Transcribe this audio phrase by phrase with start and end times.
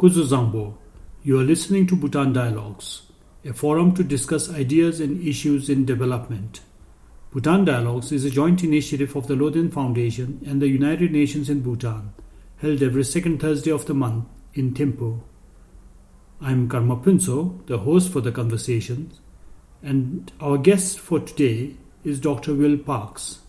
[0.00, 0.78] Kuzuzangpo.
[1.22, 3.02] You are listening to Bhutan Dialogues,
[3.44, 6.62] a forum to discuss ideas and issues in development.
[7.32, 11.60] Bhutan Dialogues is a joint initiative of the Loden Foundation and the United Nations in
[11.60, 12.14] Bhutan,
[12.62, 14.24] held every second Thursday of the month
[14.54, 15.20] in Thimphu.
[16.40, 19.20] I'm Karma Phuntsho, the host for the conversations,
[19.82, 22.54] and our guest for today is Dr.
[22.54, 23.40] Will Parks.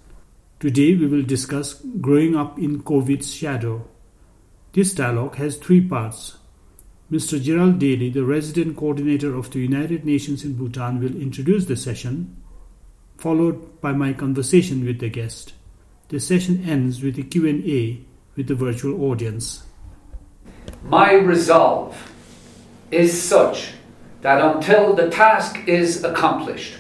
[0.60, 3.88] Today we will discuss growing up in COVID's shadow.
[4.74, 6.40] This dialogue has three parts.
[7.12, 7.42] Mr.
[7.42, 12.42] Gerald Daly, the resident coordinator of the United Nations in Bhutan, will introduce the session,
[13.18, 15.52] followed by my conversation with the guest.
[16.08, 18.00] The session ends with a Q&A
[18.38, 19.64] with the virtual audience.
[20.86, 22.14] My resolve
[22.92, 23.74] is such
[24.22, 26.78] that until the task is accomplished,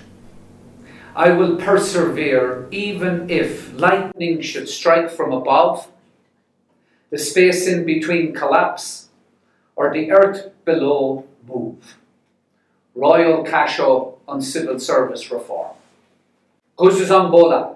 [1.14, 5.92] I will persevere even if lightning should strike from above
[7.10, 9.10] the space in between collapse,
[9.76, 11.98] or the earth below move.
[12.96, 15.72] Royal Kasho on civil service reform.
[16.78, 17.76] Kuzuzangpo la.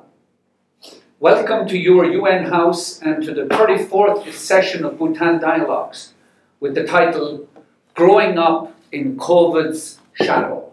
[1.19, 6.13] Welcome to your UN House and to the 34th session of Bhutan Dialogues
[6.59, 7.47] with the title
[7.93, 10.71] Growing Up in COVID's Shadow.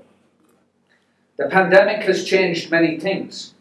[1.37, 3.55] The pandemic has changed many things.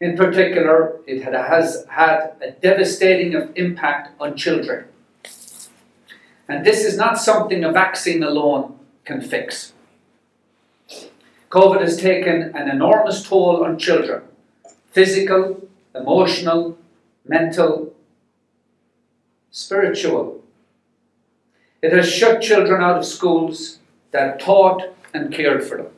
[0.00, 4.84] In particular, it has had a devastating impact on children.
[6.48, 9.72] And this is not something a vaccine alone can fix.
[11.50, 14.22] COVID has taken an enormous toll on children
[14.90, 16.76] physical, emotional,
[17.26, 17.94] mental,
[19.50, 20.42] spiritual.
[21.82, 23.78] It has shut children out of schools
[24.10, 24.82] that taught
[25.14, 25.92] and cared for them.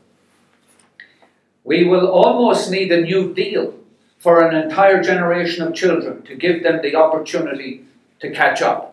[1.65, 3.75] We will almost need a new deal
[4.19, 7.85] for an entire generation of children to give them the opportunity
[8.21, 8.90] to catch up.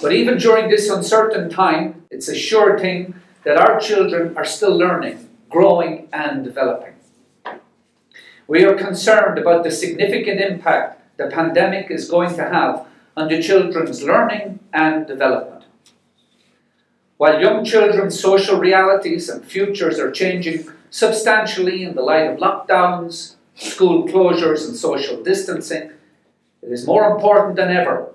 [0.00, 4.76] But even during this uncertain time, it's a sure thing that our children are still
[4.76, 6.94] learning, growing, and developing.
[8.48, 13.42] We are concerned about the significant impact the pandemic is going to have on the
[13.42, 15.64] children's learning and development.
[17.18, 23.34] While young children's social realities and futures are changing substantially in the light of lockdowns,
[23.54, 25.90] school closures, and social distancing,
[26.62, 28.10] it is more important than ever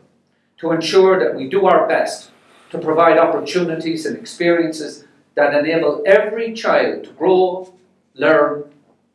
[0.58, 2.32] to ensure that we do our best
[2.72, 5.06] to provide opportunities and experiences
[5.36, 7.74] that enable every child to grow,
[8.14, 8.64] learn,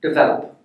[0.02, 0.56] develop.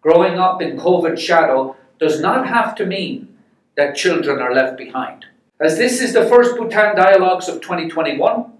[0.00, 3.36] Growing up in COVID shadow does not have to mean
[3.76, 5.26] that children are left behind.
[5.60, 8.52] As this is the first Bhutan Dialogues of 2021,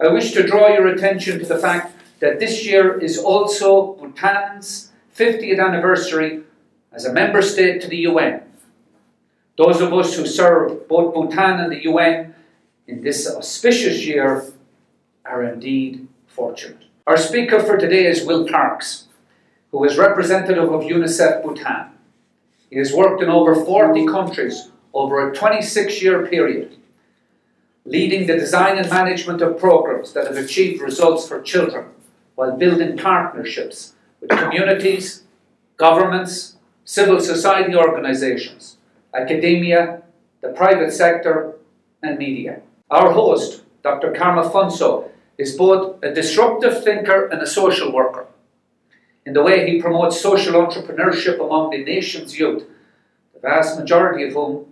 [0.00, 4.90] I wish to draw your attention to the fact that this year is also Bhutan's
[5.16, 6.42] 50th anniversary
[6.92, 8.42] as a member state to the UN.
[9.56, 12.34] Those of us who serve both Bhutan and the UN
[12.86, 14.44] in this auspicious year
[15.24, 16.84] are indeed fortunate.
[17.06, 19.08] Our speaker for today is Will Parks,
[19.70, 21.90] who is representative of UNICEF Bhutan.
[22.70, 26.76] He has worked in over 40 countries over a 26 year period,
[27.84, 31.86] leading the design and management of programs that have achieved results for children
[32.34, 35.24] while building partnerships with communities,
[35.76, 38.78] governments, civil society organizations,
[39.14, 40.02] academia,
[40.40, 41.54] the private sector,
[42.02, 42.60] and media.
[42.90, 44.12] Our host, Dr.
[44.12, 45.08] Karma Phuntsho,
[45.38, 48.26] is both a disruptive thinker and a social worker.
[49.24, 52.64] In the way he promotes social entrepreneurship among the nation's youth,
[53.32, 54.66] the vast majority of whom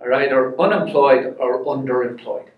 [0.00, 2.48] are either unemployed or underemployed.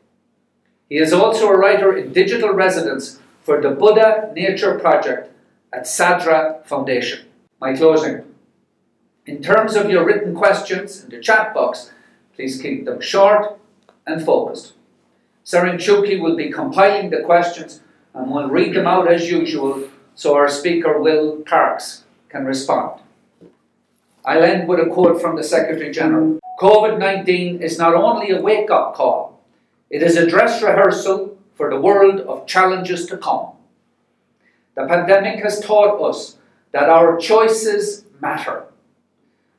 [0.89, 5.33] He is also a writer in digital residence for the Buddha Nature Project
[5.73, 7.27] at Tsadra Foundation.
[7.61, 8.23] My closing.
[9.25, 11.93] In terms of your written questions in the chat box,
[12.35, 13.57] please keep them short
[14.05, 14.73] and focused.
[15.45, 17.83] Seren Chuki will be compiling the questions
[18.15, 23.01] and will read them out as usual so our speaker, Will Parks, can respond.
[24.25, 28.41] I'll end with a quote from the Secretary General COVID 19 is not only a
[28.41, 29.41] wake up call,
[29.89, 33.53] it is a dress rehearsal for the world of challenges to come.
[34.75, 36.39] The pandemic has taught us
[36.73, 38.65] that our choices matter.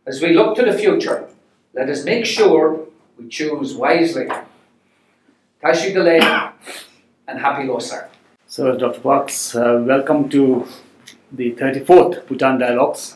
[0.06, 1.30] As we look to the future,
[1.74, 4.28] let us make sure we choose wisely.
[5.62, 6.52] Tashi Delek
[7.26, 8.10] and happy Losar.
[8.46, 9.00] So, Dr.
[9.00, 10.68] Parks, uh, welcome to
[11.32, 13.16] the 34th Bhutan Dialogues.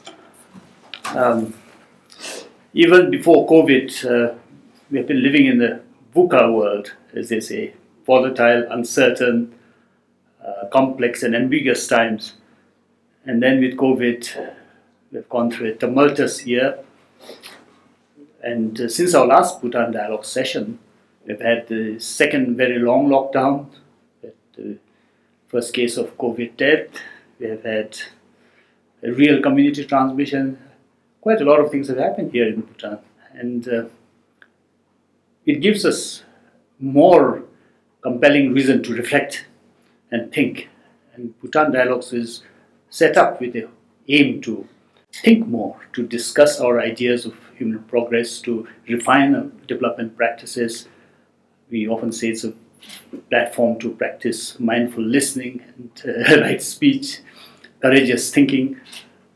[1.13, 1.53] Um,
[2.73, 4.35] even before COVID, uh,
[4.89, 5.81] we have been living in the
[6.15, 7.73] VUCA world, as they say
[8.05, 9.53] volatile, uncertain,
[10.41, 12.35] uh, complex, and ambiguous times.
[13.25, 14.55] And then with COVID,
[15.11, 16.79] we've gone through a tumultuous year.
[18.43, 20.79] And uh, since our last Bhutan Dialogue session,
[21.27, 23.67] We've had the second very long lockdown,
[24.55, 24.77] the
[25.49, 26.87] first case of COVID death.
[27.37, 27.99] We have had
[29.03, 30.57] a real community transmission.
[31.19, 32.99] Quite a lot of things have happened here in Bhutan,
[33.33, 33.85] and uh,
[35.45, 36.23] it gives us
[36.79, 37.43] more
[38.01, 39.47] compelling reason to reflect
[40.11, 40.69] and think.
[41.13, 42.43] And Bhutan Dialogues is
[42.89, 43.67] set up with the
[44.07, 44.65] aim to
[45.21, 50.87] think more, to discuss our ideas of human progress, to refine our development practices.
[51.69, 52.53] We often say it's a
[53.29, 57.19] platform to practice mindful listening and uh, right speech,
[57.81, 58.79] courageous thinking.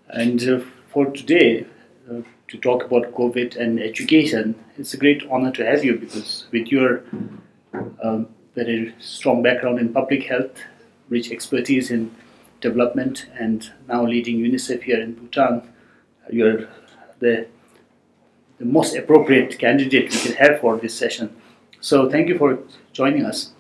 [0.10, 1.66] And uh, for today,
[2.10, 6.46] uh, to talk about COVID and education, it's a great honor to have you because
[6.52, 7.04] with your
[8.04, 10.52] um, very strong background in public health,
[11.10, 12.14] rich expertise in
[12.60, 15.62] development, and now leading UNICEF here in Bhutan,
[16.34, 16.68] you're
[17.20, 17.48] the,
[18.58, 21.36] the most appropriate candidate we can have for this session.
[21.80, 22.60] So thank you for
[22.94, 23.54] joining us.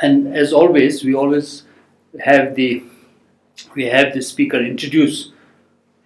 [0.00, 1.64] And as always, we always
[2.20, 2.84] have the
[3.74, 5.32] we have the speaker introduce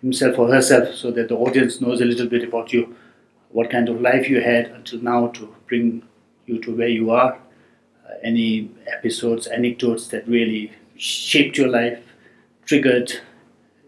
[0.01, 2.95] himself or herself so that the audience knows a little bit about you,
[3.51, 6.03] what kind of life you had until now to bring
[6.47, 7.35] you to where you are,
[8.05, 12.03] uh, any episodes, anecdotes that really shaped your life,
[12.65, 13.21] triggered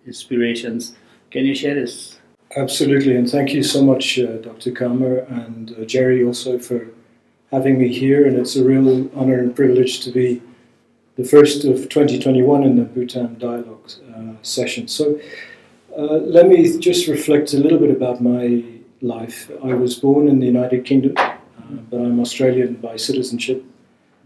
[0.07, 0.97] inspirations.
[1.31, 2.18] Can you share this?
[2.57, 4.73] Absolutely, and thank you so much, uh, Dr.
[4.73, 6.89] Karma and uh, Jerry, also for
[7.51, 8.27] having me here.
[8.27, 10.43] And it's a real honor and privilege to be
[11.17, 14.89] the first of 2021 in the Bhutan Dialogue uh, session.
[14.89, 15.21] So,
[15.97, 18.65] uh, let me just reflect a little bit about my
[19.03, 19.51] life.
[19.63, 21.35] I was born in the United Kingdom, uh,
[21.91, 23.65] but I'm Australian by citizenship.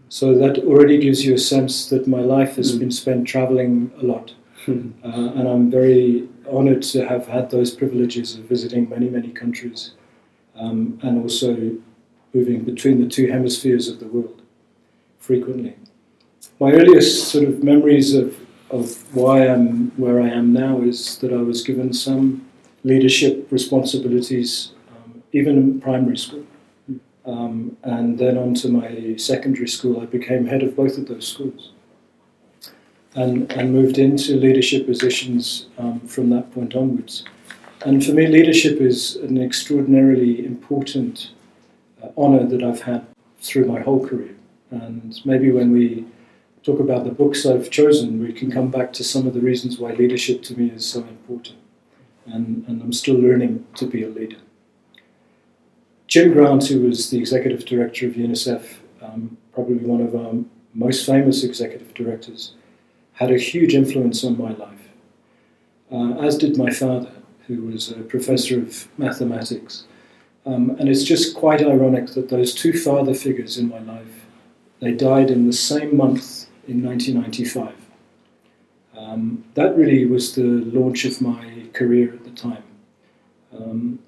[0.09, 2.79] So that already gives you a sense that my life has mm.
[2.79, 4.33] been spent traveling a lot.
[5.03, 9.91] Uh, and I'm very honored to have had those privileges of visiting many, many countries
[10.55, 11.75] um, and also
[12.33, 14.41] moving between the two hemispheres of the world
[15.19, 15.75] frequently.
[16.59, 18.39] My earliest sort of memories of
[18.69, 22.49] of why I'm where I am now is that I was given some
[22.83, 26.45] leadership responsibilities, um, even in primary school.
[27.25, 31.27] Um, and then on to my secondary school, I became head of both of those
[31.27, 31.71] schools
[33.15, 37.25] and, and moved into leadership positions um, from that point onwards.
[37.85, 41.31] And for me, leadership is an extraordinarily important
[42.01, 43.05] uh, honor that I've had
[43.41, 44.35] through my whole career.
[44.71, 46.05] And maybe when we
[46.63, 49.77] talk about the books I've chosen, we can come back to some of the reasons
[49.77, 51.57] why leadership to me is so important.
[52.25, 54.37] And, and I'm still learning to be a leader.
[56.07, 60.33] Jim Grant, who was the executive director of UNICEF, um, probably one of our
[60.73, 62.53] most famous executive directors,
[63.13, 64.89] had a huge influence on my life,
[65.91, 67.11] uh, as did my father,
[67.47, 69.85] who was a professor of mathematics.
[70.45, 74.25] Um, and it's just quite ironic that those two father figures in my life,
[74.79, 77.75] they died in the same month in 1995.
[78.97, 82.63] Um, that really was the launch of my career at the time.
[83.53, 83.99] Um,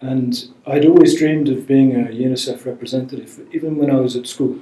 [0.00, 4.60] and I'd always dreamed of being a UNICEF representative, even when I was at school.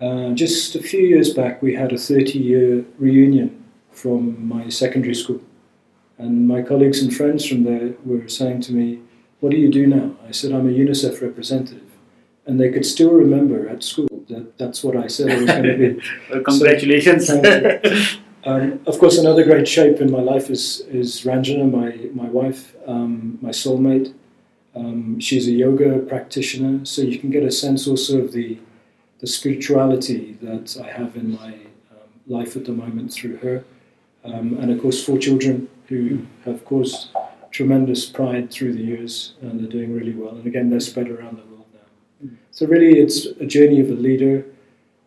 [0.00, 5.14] Uh, just a few years back, we had a 30 year reunion from my secondary
[5.14, 5.40] school.
[6.18, 9.00] And my colleagues and friends from there were saying to me,
[9.40, 10.16] What do you do now?
[10.26, 11.82] I said, I'm a UNICEF representative.
[12.46, 15.62] And they could still remember at school that that's what I said I was going
[15.62, 16.02] to be.
[16.30, 17.26] well, congratulations.
[17.26, 17.40] So,
[18.44, 22.74] um, of course, another great shape in my life is is Ranjana, my my wife,
[22.86, 24.14] um, my soulmate.
[24.74, 28.58] Um, she's a yoga practitioner, so you can get a sense also of the
[29.20, 31.54] the spirituality that I have in my
[31.90, 33.64] um, life at the moment through her,
[34.24, 37.08] um, and of course four children who have caused
[37.50, 40.34] tremendous pride through the years, and they're doing really well.
[40.34, 41.66] And again, they're spread around the world.
[41.72, 42.30] Now.
[42.50, 44.44] So, really, it's a journey of a leader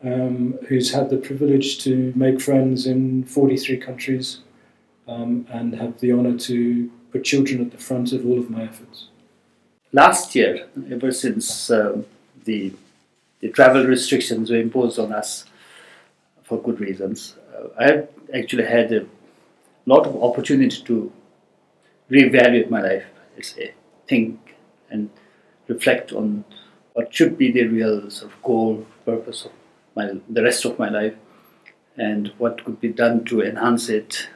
[0.03, 4.39] um, who's had the privilege to make friends in 43 countries
[5.08, 8.63] um, and have the honor to put children at the front of all of my
[8.63, 9.08] efforts.
[9.94, 12.06] Last year, ever since um,
[12.46, 12.74] the,
[13.41, 15.45] the travel restrictions were imposed on us
[16.43, 19.05] for good reasons, uh, I've actually had a
[19.86, 21.12] lot of opportunity to
[22.10, 23.05] reevaluate my life,
[24.07, 24.55] think
[24.89, 25.10] and
[25.67, 26.43] reflect on
[26.93, 29.51] what should be the real sort of goal, purpose of
[29.95, 31.15] my, the rest of my life,
[31.98, 34.27] and what could be done to enhance it,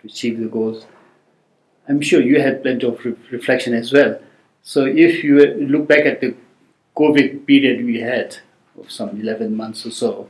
[0.00, 0.86] to achieve the goals.
[1.88, 4.20] I'm sure you had plenty of re- reflection as well.
[4.62, 6.36] So if you look back at the
[6.96, 8.38] COVID period we had
[8.78, 10.28] of some 11 months or so,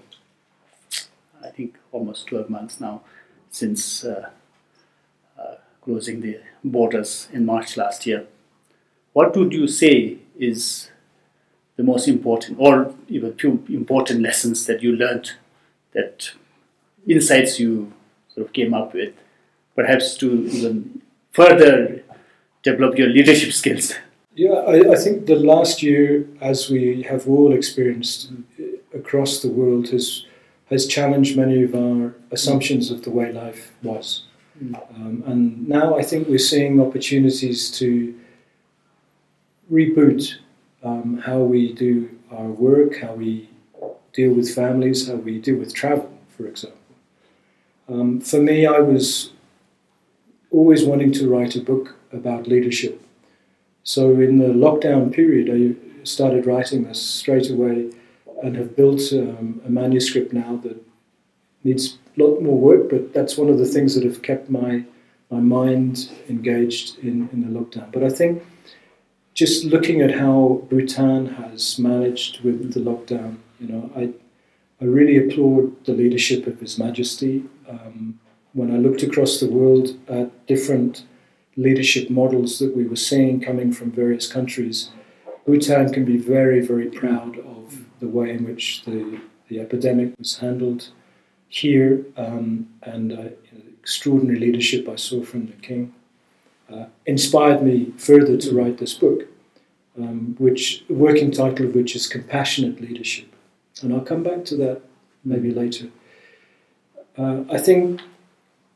[1.42, 3.02] I think almost 12 months now
[3.50, 4.30] since uh,
[5.38, 8.26] uh, closing the borders in March last year.
[9.12, 10.90] What would you say is
[11.76, 15.32] the most important, or even few important lessons that you learned,
[15.92, 16.30] that
[17.06, 17.92] insights you
[18.34, 19.14] sort of came up with,
[19.75, 22.02] perhaps to even further
[22.62, 23.94] develop your leadership skills?
[24.34, 28.32] Yeah, I, I think the last year, as we have all experienced
[28.94, 30.24] across the world, has
[30.70, 34.22] has challenged many of our assumptions of the way life was.
[34.94, 38.18] Um, and now I think we're seeing opportunities to
[39.70, 40.36] reboot
[40.82, 43.50] um, how we do our work, how we
[44.14, 46.78] deal with families, how we deal with travel, for example.
[47.88, 49.32] Um, for me, I was
[50.50, 53.02] always wanting to write a book about leadership.
[53.84, 57.90] So in the lockdown period, I started writing this straight away
[58.42, 60.76] and have built um, a manuscript now that
[61.64, 64.84] needs a lot more work, but that's one of the things that have kept my
[65.30, 67.90] my mind engaged in, in the lockdown.
[67.90, 68.42] But I think
[69.32, 74.12] just looking at how Bhutan has managed with the lockdown, you know, I
[74.80, 77.44] I really applaud the leadership of His Majesty.
[77.68, 78.20] Um,
[78.52, 81.04] when I looked across the world at different
[81.56, 84.90] leadership models that we were seeing coming from various countries,
[85.47, 90.38] Bhutan can be very, very proud of the way in which the, the epidemic was
[90.38, 90.88] handled
[91.49, 95.92] here um, and uh, you know, extraordinary leadership I saw from the king
[96.73, 99.26] uh, inspired me further to write this book,
[99.99, 103.28] um, which working title of which is Compassionate Leadership,
[103.82, 104.82] and I'll come back to that
[105.25, 105.88] maybe later.
[107.18, 108.00] Uh, I think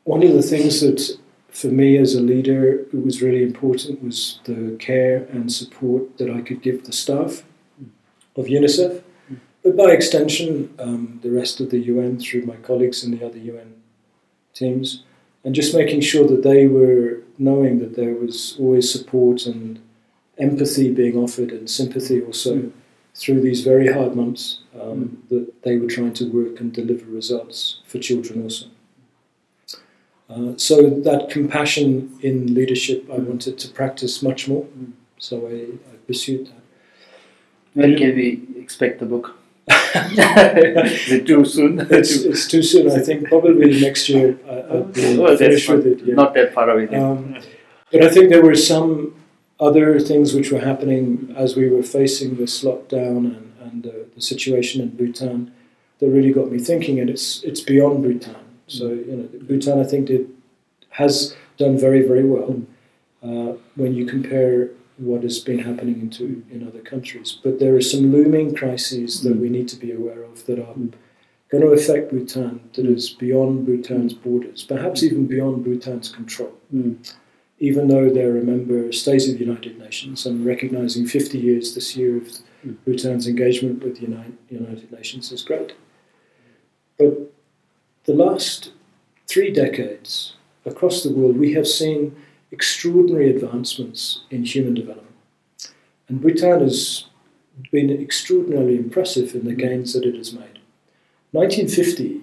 [0.03, 1.17] one of the things that
[1.59, 2.61] for me as a leader
[2.95, 7.43] it was really important was the care and support that I could give the staff
[8.35, 9.03] of UNICEF
[9.67, 13.37] but by extension, um, the rest of the UN through my colleagues in the other
[13.37, 13.73] UN
[14.53, 15.03] teams,
[15.43, 19.81] and just making sure that they were knowing that there was always support and
[20.37, 22.71] empathy being offered and sympathy also mm.
[23.13, 25.29] through these very hard months um, mm.
[25.29, 28.67] that they were trying to work and deliver results for children also.
[30.29, 34.91] Uh, so that compassion in leadership I wanted to practice much more, mm.
[35.17, 36.61] so I, I pursued that.
[37.73, 39.37] When can we expect the book?
[39.69, 41.79] Is it too soon?
[41.91, 42.89] It's, it's, too soon.
[42.91, 45.99] I think probably next year I, will be well, finished with it.
[46.01, 46.15] Yeah.
[46.15, 46.87] Not that far away.
[46.95, 47.37] Um,
[47.91, 49.15] but I think there were some
[49.59, 54.21] other things which were happening as we were facing this lockdown and, and uh, the
[54.21, 55.53] situation in Bhutan
[55.99, 56.99] that really got me thinking.
[56.99, 58.46] And it's it's beyond Bhutan.
[58.67, 60.29] So you know, Bhutan I think did
[60.91, 62.61] has done very very well
[63.23, 67.37] uh, when you compare what has been happening into in other countries.
[67.43, 69.41] But there are some looming crises that mm.
[69.41, 70.75] we need to be aware of that are
[71.49, 76.53] going to affect Bhutan, that is beyond Bhutan's borders, perhaps even beyond Bhutan's control.
[76.73, 77.13] Mm.
[77.59, 81.95] Even though they're a member state of the United Nations, and recognizing 50 years this
[81.95, 82.23] year of
[82.65, 82.77] mm.
[82.85, 85.73] Bhutan's engagement with the United, United Nations is great.
[86.97, 87.31] But
[88.07, 88.71] the last
[89.27, 90.33] three decades
[90.65, 92.15] across the world, we have seen
[92.51, 95.15] extraordinary advancements in human development.
[96.07, 97.05] And Bhutan has
[97.71, 100.59] been extraordinarily impressive in the gains that it has made.
[101.31, 102.21] 1950,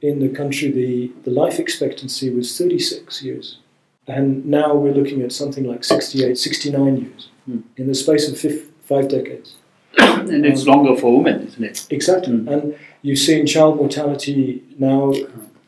[0.00, 3.58] in the country, the, the life expectancy was 36 years.
[4.06, 7.62] And now we're looking at something like 68, 69 years mm.
[7.76, 9.56] in the space of five, five decades.
[9.98, 11.86] and it's um, longer for women, isn't it?
[11.90, 12.34] Exactly.
[12.34, 12.52] Mm.
[12.52, 15.12] And you've seen child mortality now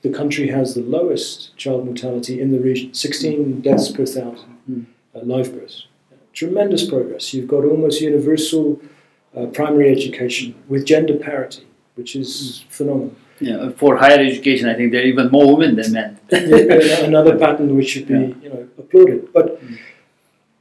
[0.05, 4.85] the country has the lowest child mortality in the region 16 deaths per thousand mm.
[5.15, 5.87] uh, live births.
[6.35, 7.33] Tremendous progress.
[7.33, 8.81] You've got almost universal
[9.35, 12.29] uh, primary education with gender parity, which is
[12.67, 12.71] mm.
[12.71, 13.15] phenomenal.
[13.41, 16.21] Yeah, for higher education, I think there are even more women than men.
[16.31, 18.35] Another pattern which should be yeah.
[18.43, 19.33] you know applauded.
[19.33, 19.61] But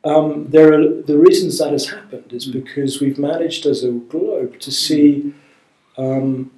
[0.05, 2.53] um, there are the reasons that has happened is mm.
[2.53, 5.33] because we've managed as a globe to see
[5.97, 6.49] um,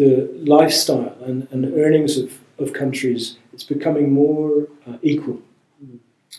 [0.00, 5.42] the lifestyle and, and earnings of, of countries, it's becoming more uh, equal.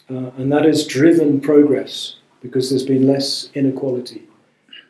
[0.09, 4.23] Uh, and that has driven progress because there's been less inequality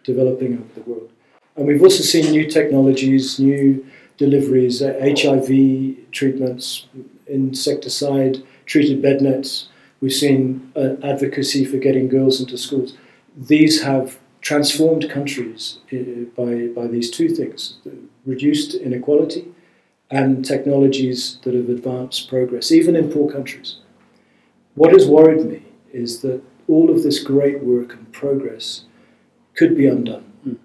[0.05, 1.11] developing over the world.
[1.57, 3.85] And we've also seen new technologies, new
[4.15, 6.87] deliveries, uh, HIV treatments,
[7.27, 9.67] insecticide treated bed nets.
[9.99, 12.95] We've seen uh, advocacy for getting girls into schools.
[13.35, 17.75] These have transformed countries uh, by, by these two things
[18.25, 19.47] reduced inequality
[20.09, 23.77] and technologies that have advanced progress, even in poor countries.
[24.75, 25.63] What has worried me
[25.93, 28.85] is that all of this great work and progress
[29.55, 30.57] could be undone mm.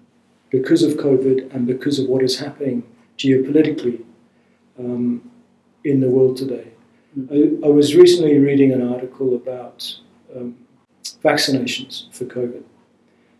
[0.49, 2.83] because of COVID and because of what is happening
[3.17, 4.03] geopolitically
[4.79, 5.29] um,
[5.83, 6.67] in the world today.
[7.17, 7.63] Mm.
[7.63, 9.97] I, I, was recently reading an article about
[10.35, 10.55] um,
[11.23, 12.63] vaccinations for COVID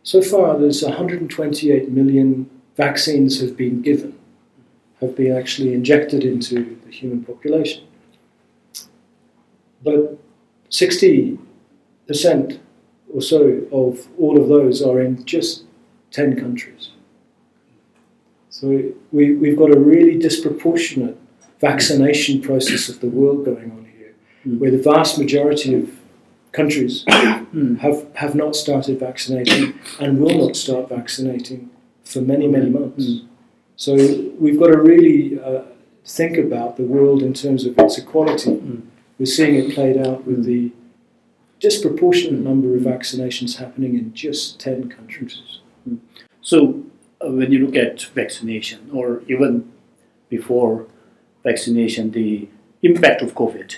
[0.03, 4.17] So far, there's 128 million vaccines have been given,
[5.01, 7.83] have been actually injected into the human population.
[9.83, 10.17] But
[10.69, 11.37] 60%
[13.13, 15.63] or so of all of those are in just
[16.11, 16.91] 10 countries.
[18.49, 18.67] So
[19.11, 21.17] we, we've got a really disproportionate
[21.59, 24.13] vaccination process of the world going on here,
[24.45, 24.59] Mm.
[24.59, 25.89] where the vast majority of
[26.51, 27.03] countries
[27.79, 31.69] have, have not started vaccinating and will not start vaccinating
[32.07, 33.05] for many, many months.
[33.05, 33.27] Mm.
[33.75, 33.95] So
[34.39, 35.63] we've got to really uh,
[36.05, 38.51] think about the world in terms of its equality.
[38.51, 38.81] Mm.
[39.19, 40.45] We're seeing it played out with Mm.
[40.45, 40.71] the
[41.59, 45.59] disproportionate number of vaccinations happening in just 10 countries.
[46.41, 46.83] So,
[47.19, 49.71] uh, when you look at vaccination, or even
[50.29, 50.85] before
[51.43, 52.47] vaccination, the
[52.83, 53.75] impact of COVID,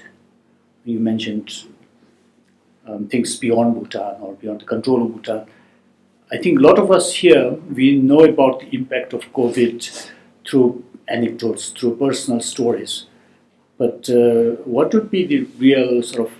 [0.83, 1.63] you mentioned
[2.85, 5.45] um, things beyond Bhutan or beyond the control of Bhutan.
[6.31, 10.09] I think a lot of us here we know about the impact of COVID
[10.47, 13.05] through anecdotes, through personal stories.
[13.77, 16.33] But uh, what would be the real sort of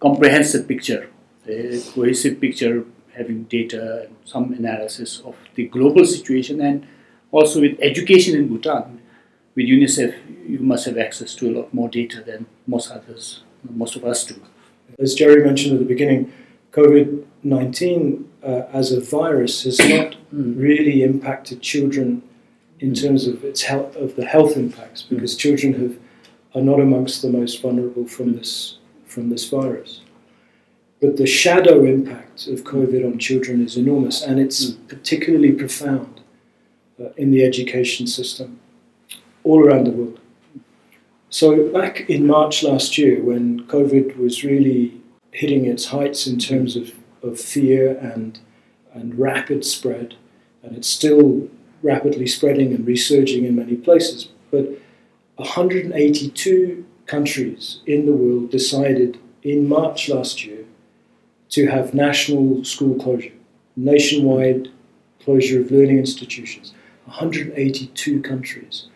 [0.00, 1.10] comprehensive picture,
[1.46, 2.84] a cohesive picture
[3.14, 6.86] having data and some analysis of the global situation and
[7.30, 9.00] also with education in Bhutan.
[9.54, 10.14] With UNICEF,
[10.48, 14.24] you must have access to a lot more data than most others, most of us
[14.24, 14.40] do.
[14.98, 16.32] As Jerry mentioned at the beginning,
[16.72, 20.58] COVID 19 uh, as a virus has not Mm.
[20.58, 22.22] really impacted children
[22.80, 25.98] in terms of its health, of the health impacts, because children have,
[26.54, 30.00] are not amongst the most vulnerable from this, from this virus.
[31.02, 36.22] But the shadow impact of COVID on children is enormous, and it's particularly profound
[36.98, 38.58] uh, in the education system
[39.44, 40.18] all around the world.
[41.28, 46.74] So, back in March last year, when COVID was really hitting its heights in terms
[46.74, 48.38] of, of fear and,
[48.92, 50.16] and rapid spread,
[50.62, 51.48] and it's still
[51.82, 54.68] rapidly spreading and resurging in many places, but
[55.36, 60.64] 182 countries in the world decided in March last year
[61.50, 63.32] to have national school closure,
[63.76, 64.68] nationwide
[65.20, 66.72] closure of learning institutions.
[67.06, 68.86] 182 countries.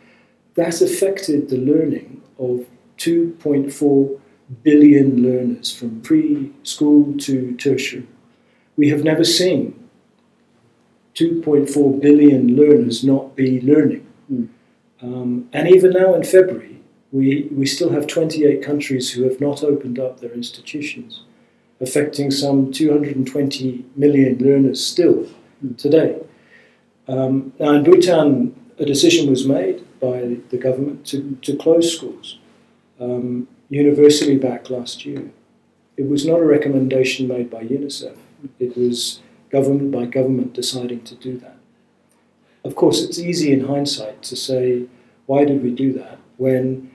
[0.54, 2.66] That affected the learning of
[2.98, 4.20] 2.4
[4.62, 8.06] billion learners from preschool to tertiary.
[8.76, 9.88] We have never seen
[11.14, 14.06] 2.4 billion learners not be learning.
[14.30, 14.48] Mm.
[15.02, 16.80] Um, and even now in February,
[17.12, 21.22] we, we still have 28 countries who have not opened up their institutions,
[21.80, 25.26] affecting some 220 million learners still
[25.78, 26.20] today.
[27.08, 32.38] Um, now, in Bhutan, a decision was made by the government to, to close schools
[33.00, 35.30] um, universally back last year.
[35.96, 38.16] It was not a recommendation made by UNICEF,
[38.58, 41.56] it was government by government deciding to do that.
[42.64, 44.86] Of course, it's easy in hindsight to say,
[45.26, 46.90] why did we do that when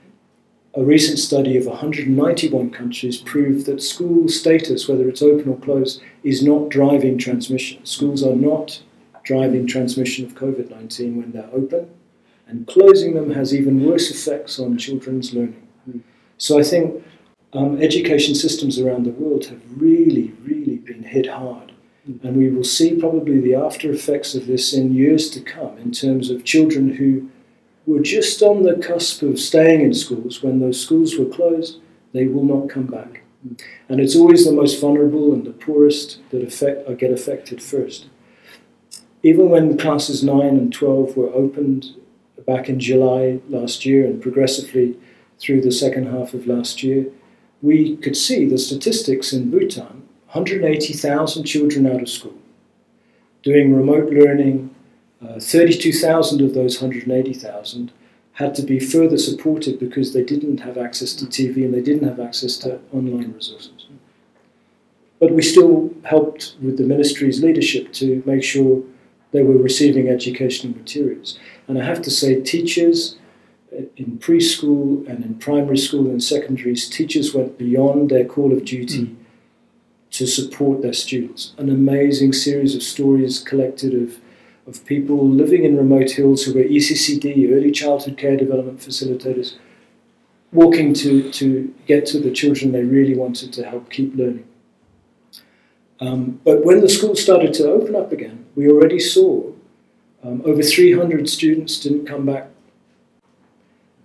[0.74, 6.02] a recent study of 191 countries proved that school status, whether it's open or closed,
[6.24, 7.84] is not driving transmission.
[7.84, 8.82] Schools are not
[9.22, 11.90] driving transmission of COVID 19 when they're open,
[12.46, 15.68] and closing them has even worse effects on children's learning.
[16.38, 17.04] So I think
[17.52, 20.51] um, education systems around the world have really, really
[21.02, 21.72] been hit hard.
[22.22, 25.92] And we will see probably the after effects of this in years to come in
[25.92, 27.30] terms of children who
[27.86, 31.78] were just on the cusp of staying in schools when those schools were closed,
[32.12, 33.22] they will not come back.
[33.88, 38.06] And it's always the most vulnerable and the poorest that affect, or get affected first.
[39.22, 41.86] Even when classes 9 and 12 were opened
[42.46, 44.96] back in July last year and progressively
[45.38, 47.06] through the second half of last year,
[47.60, 52.34] we could see the statistics in Bhutan 180,000 children out of school,
[53.42, 54.74] doing remote learning.
[55.22, 57.92] Uh, 32,000 of those 180,000
[58.32, 62.08] had to be further supported because they didn't have access to TV and they didn't
[62.08, 63.86] have access to online resources.
[65.20, 68.82] But we still helped with the ministry's leadership to make sure
[69.32, 71.38] they were receiving educational materials.
[71.68, 73.16] And I have to say, teachers
[73.70, 79.02] in preschool and in primary school and secondaries, teachers went beyond their call of duty
[79.02, 79.21] Mm.
[80.12, 81.54] To support their students.
[81.58, 84.18] An amazing series of stories collected of,
[84.66, 89.56] of people living in remote hills who were ECCD, early childhood care development facilitators,
[90.52, 94.46] walking to, to get to the children they really wanted to help keep learning.
[95.98, 99.50] Um, but when the school started to open up again, we already saw
[100.22, 102.48] um, over 300 students didn't come back.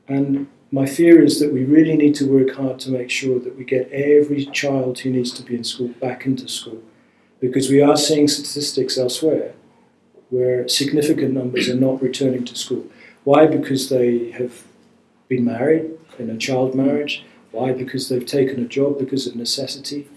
[0.08, 3.58] And my fear is that we really need to work hard to make sure that
[3.58, 6.82] we get every child who needs to be in school back into school
[7.40, 9.54] because we are seeing statistics elsewhere
[10.30, 12.86] where significant numbers are not returning to school.
[13.24, 13.46] Why?
[13.48, 14.64] Because they have
[15.30, 17.24] been married in a child marriage.
[17.52, 17.72] Why?
[17.72, 20.08] Because they've taken a job because of necessity.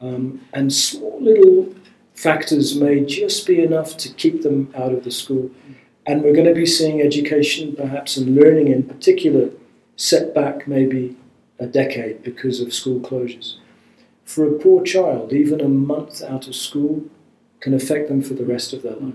[0.00, 1.74] Um, and small little
[2.14, 5.50] factors may just be enough to keep them out of the school.
[6.06, 9.50] And we're going to be seeing education, perhaps, and learning in particular,
[9.96, 11.16] set back maybe
[11.58, 13.54] a decade because of school closures.
[14.24, 17.04] For a poor child, even a month out of school
[17.60, 19.14] can affect them for the rest of their life.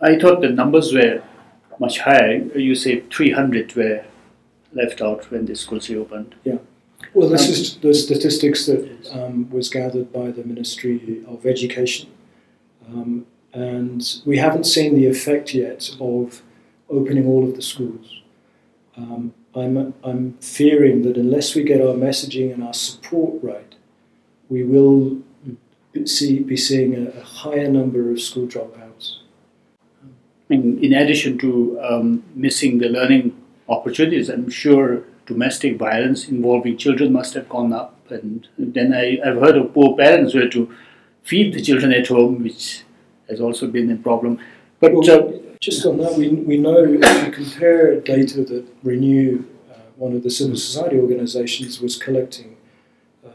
[0.00, 1.22] I thought the numbers were
[1.80, 2.36] much higher.
[2.56, 4.04] You say 300 were
[4.72, 6.34] left out when the schools reopened.
[6.44, 6.58] Yeah.
[7.14, 12.10] Well, this Um, is the statistics that um, was gathered by the Ministry of Education.
[12.88, 16.42] Um, and we haven't seen the effect yet of
[16.90, 18.17] opening all of the schools.
[18.98, 23.74] Um, I'm, I'm fearing that unless we get our messaging and our support right,
[24.48, 25.18] we will
[25.92, 29.18] be- see, be seeing a, a higher number of school dropouts.
[30.50, 33.36] In, in addition to um, missing the learning
[33.68, 37.94] opportunities, I'm sure domestic violence involving children must have gone up.
[38.10, 40.74] And then I, I've heard of poor parents who had to
[41.22, 42.82] feed the children at home, which
[43.28, 44.40] has also been a problem.
[44.80, 49.44] But Well, uh, just on that, we, we know if you compare data that Renew,
[49.70, 52.56] uh, one of the civil society organizations, was collecting
[53.26, 53.30] uh,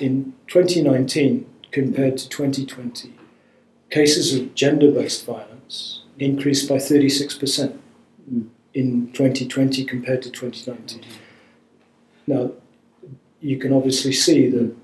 [0.00, 3.12] in 2019 compared to 2020,
[3.90, 7.78] cases of gender based violence increased by 36%
[8.30, 8.48] Mm.
[8.72, 11.02] in 2020 compared to 2019.
[12.26, 12.52] Now,
[13.40, 14.74] you can obviously see that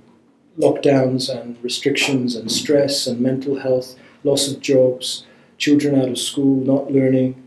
[0.58, 5.26] lockdowns and restrictions and stress and mental health, loss of jobs,
[5.60, 7.40] children out of school, not learning,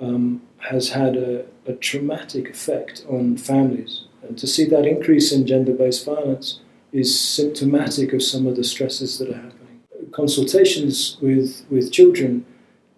[0.00, 4.04] um, has had a, a traumatic effect on families.
[4.22, 6.60] And to see that increase in gender based violence
[6.92, 9.82] is symptomatic of some of the stresses that are happening.
[10.12, 12.46] Consultations with, with children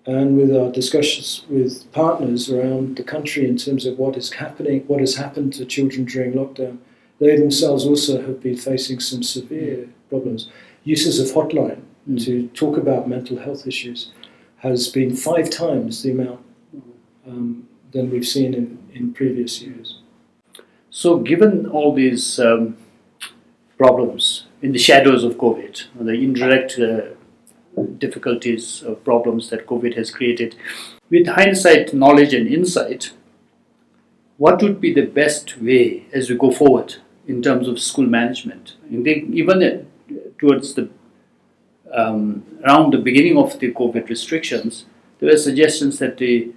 [0.07, 4.85] and with our discussions with partners around the country in terms of what is happening,
[4.87, 6.79] what has happened to children during lockdown,
[7.19, 10.49] they themselves also have been facing some severe problems.
[10.85, 12.25] Uses of hotline Mm.
[12.25, 14.13] to talk about mental health issues
[14.59, 16.41] has been five times the amount
[17.27, 20.01] um, than we've seen in, in previous years.
[20.91, 22.77] So, given all these um,
[23.77, 27.15] problems in the shadows of COVID, the indirect uh,
[27.99, 30.57] difficulties or problems that COVID has created,
[31.11, 33.13] with hindsight, knowledge, and insight,
[34.37, 38.75] what would be the best way as we go forward in terms of school management?
[38.91, 40.89] Even uh, towards the
[41.93, 44.87] um, around the beginning of the COVID restrictions,
[45.19, 46.53] there were suggestions that the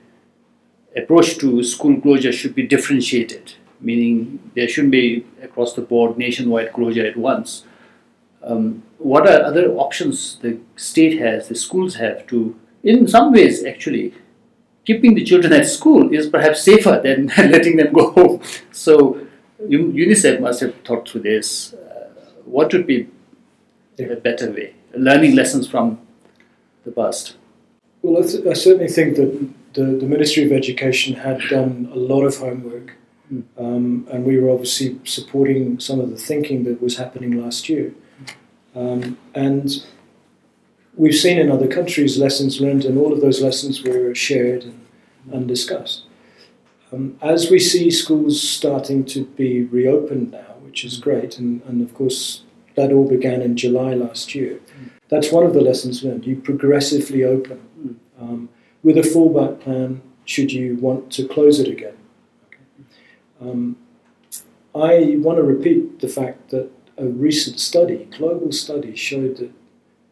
[0.96, 6.74] approach to school closure should be differentiated, meaning there shouldn't be across the board nationwide
[6.74, 7.64] closure at once.
[8.44, 13.64] Um, what are other options the state has, the schools have to, in some ways,
[13.64, 14.14] actually,
[14.86, 18.42] keeping the children at school is perhaps safer than letting them go home.
[18.72, 19.28] So,
[19.62, 21.74] UNICEF must have thought through this.
[21.74, 22.10] Uh,
[22.46, 23.08] what would be
[24.00, 24.74] a better way?
[24.96, 26.00] Learning lessons from
[26.86, 27.36] the past.
[28.02, 31.98] Well, I, th- I certainly think that the, the Ministry of Education had done a
[31.98, 32.94] lot of homework,
[33.32, 33.44] Mm.
[33.58, 37.94] um, and we were obviously supporting some of the thinking that was happening last year.
[38.76, 39.86] Um, and
[40.96, 44.86] we've seen in other countries lessons learned, and all of those lessons were shared and,
[45.32, 46.04] and discussed.
[46.92, 51.82] Um, as we see schools starting to be reopened now, which is great, and, and
[51.82, 52.44] of course
[52.76, 54.60] that all began in July last year,
[55.12, 56.26] that's one of the lessons learned.
[56.26, 58.50] You progressively open um,
[58.82, 61.98] with a fallback plan should you want to close it again.
[63.42, 63.76] Um,
[64.74, 69.52] I want to repeat the fact that a recent study, global study, showed that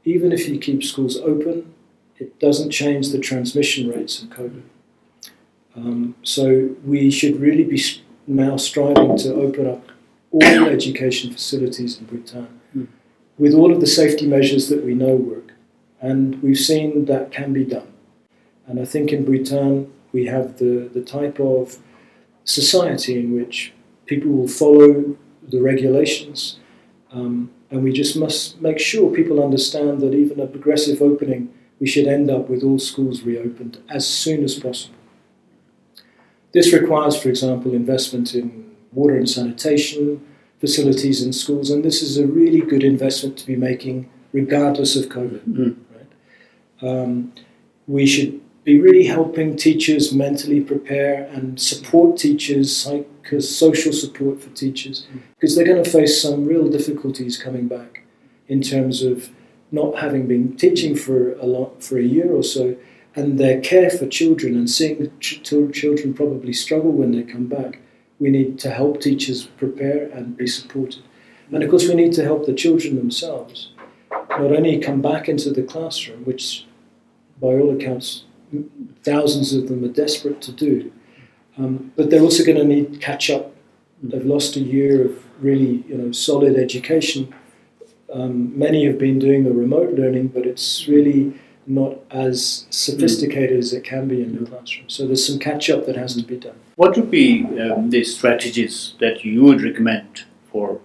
[0.03, 1.73] even if you keep schools open,
[2.17, 4.63] it doesn't change the transmission rates of COVID.
[5.75, 7.81] Um, so we should really be
[8.27, 9.87] now striving to open up
[10.31, 12.87] all education facilities in Bhutan Mm.
[13.39, 15.53] With all of the safety measures that we know work.
[16.01, 17.91] And we've seen that can be done.
[18.67, 21.79] And I think in Bhutan we have the, the type of
[22.43, 23.73] society in which
[24.05, 25.15] people will follow
[25.47, 26.59] the regulations.
[27.11, 31.87] Um, and we just must make sure people understand that even a progressive opening, we
[31.87, 34.95] should end up with all schools reopened as soon as possible.
[36.51, 40.25] This requires, for example, investment in water and sanitation
[40.59, 45.05] facilities in schools, and this is a really good investment to be making regardless of
[45.05, 45.41] COVID.
[45.45, 45.75] Mm.
[45.91, 46.89] Right?
[46.89, 47.33] Um,
[47.87, 54.49] we should be really helping teachers mentally prepare and support teachers, psycho social support for
[54.49, 58.03] teachers, because they're going to face some real difficulties coming back
[58.47, 59.29] in terms of
[59.71, 62.75] not having been teaching for a lot for a year or so,
[63.15, 67.47] and their care for children and seeing the ch- children probably struggle when they come
[67.47, 67.79] back.
[68.19, 71.03] We need to help teachers prepare and be supported,
[71.51, 73.71] and of course we need to help the children themselves.
[74.11, 76.65] Not only come back into the classroom, which
[77.41, 78.25] by all accounts
[79.03, 80.91] thousands of them are desperate to do,
[81.57, 83.55] um, but they're also going to need catch up.
[84.01, 87.33] They've lost a year of really you know solid education
[88.13, 91.33] um, many have been doing the remote learning, but it's really
[91.69, 94.89] not as sophisticated as it can be in the classroom.
[94.89, 96.59] So there's some catch up that has to be done.
[96.75, 100.81] What would be um, the strategies that you would recommend for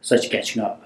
[0.00, 0.84] such catching up?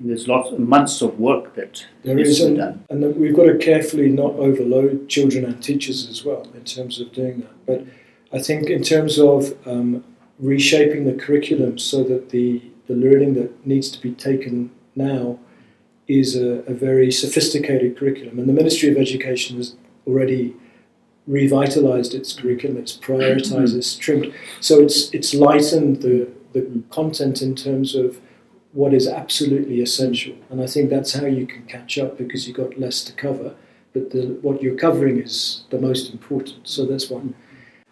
[0.00, 2.84] There's lots of months of work that there needs is, to be and, done.
[2.88, 7.12] and we've got to carefully not overload children and teachers as well in terms of
[7.12, 7.66] doing that.
[7.66, 7.84] But
[8.32, 10.02] I think in terms of um,
[10.38, 15.38] reshaping the curriculum so that the the learning that needs to be taken now
[16.18, 18.38] is a, a, very sophisticated curriculum.
[18.38, 20.54] And the Ministry of Education has already
[21.26, 24.34] revitalized its curriculum, it's prioritized, it's trimmed.
[24.60, 28.20] So it's, it's lightened the, the content in terms of
[28.72, 30.34] what is absolutely essential.
[30.48, 33.54] And I think that's how you can catch up because you've got less to cover.
[33.92, 36.68] But the, what you're covering is the most important.
[36.68, 37.34] So that's one.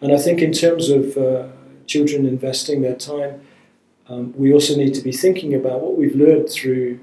[0.01, 1.47] And I think in terms of uh,
[1.87, 3.41] children investing their time,
[4.07, 6.99] um, we also need to be thinking about what we've learned through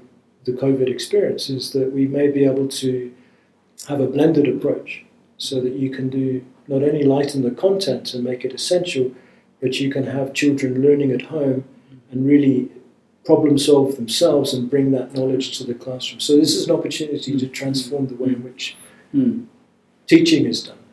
[0.47, 3.13] the COVID experience is that we may be able to
[3.89, 5.05] have a blended approach
[5.37, 9.11] so that you can do not only lighten the content and make it essential,
[9.61, 11.63] but you can have children learning at home
[12.11, 12.71] and really
[13.25, 16.21] problem solve themselves and bring that knowledge to the classroom.
[16.21, 18.75] So this is an opportunity to transform the way in which
[19.15, 19.45] Mm.
[20.05, 20.83] teaching is done,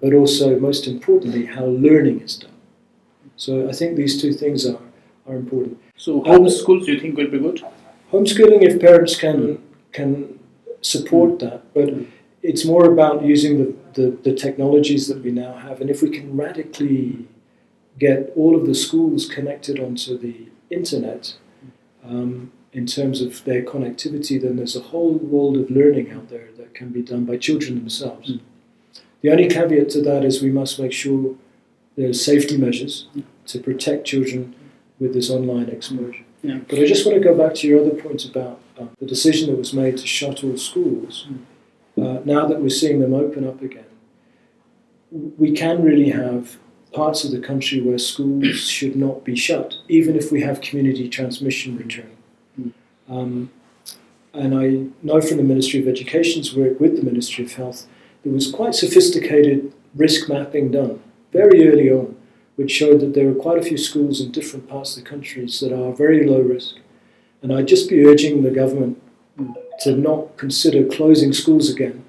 [0.00, 2.58] but also, most importantly, how learning is done.
[3.36, 4.78] So I think these two things are,
[5.26, 5.76] are important.
[5.96, 7.60] So, how home schools, do you think will be good?
[8.12, 10.38] Homeschooling, if parents can can
[10.80, 11.90] support that, but
[12.42, 16.10] it's more about using the, the, the technologies that we now have, and if we
[16.10, 17.26] can radically
[17.98, 21.36] get all of the schools connected onto the internet
[22.04, 26.48] um, in terms of their connectivity, then there's a whole world of learning out there
[26.56, 28.30] that can be done by children themselves.
[28.30, 28.40] Mm.
[29.20, 31.34] The only caveat to that is we must make sure
[31.96, 33.08] there's safety measures
[33.46, 34.54] to protect children
[35.00, 36.24] with this online exposure.
[36.42, 36.58] Yeah.
[36.68, 39.50] But I just want to go back to your other point about uh, the decision
[39.50, 41.26] that was made to shut all schools.
[41.96, 43.84] Uh, now that we're seeing them open up again,
[45.10, 46.58] we can really have
[46.92, 51.08] parts of the country where schools should not be shut, even if we have community
[51.08, 52.16] transmission returning.
[52.60, 52.72] Mm.
[53.08, 53.50] Um,
[54.32, 57.86] and I know from the Ministry of Education's work with the Ministry of Health,
[58.22, 61.00] there was quite sophisticated risk mapping done
[61.32, 62.16] very early on,
[62.58, 65.60] which showed that there are quite a few schools in different parts of the countries
[65.60, 66.74] that are very low risk.
[67.40, 69.00] And I'd just be urging the government
[69.82, 72.04] to not consider closing schools again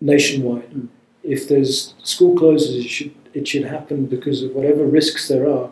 [0.00, 0.70] nationwide.
[0.70, 0.88] Mm.
[1.22, 5.68] If there's school closures, it should, it should happen because of whatever risks there are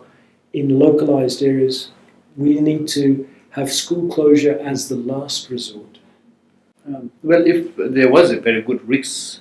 [0.53, 1.91] in localized areas.
[2.37, 5.99] We need to have school closure as the last resort.
[6.87, 9.41] Um, well, if there was a very good risk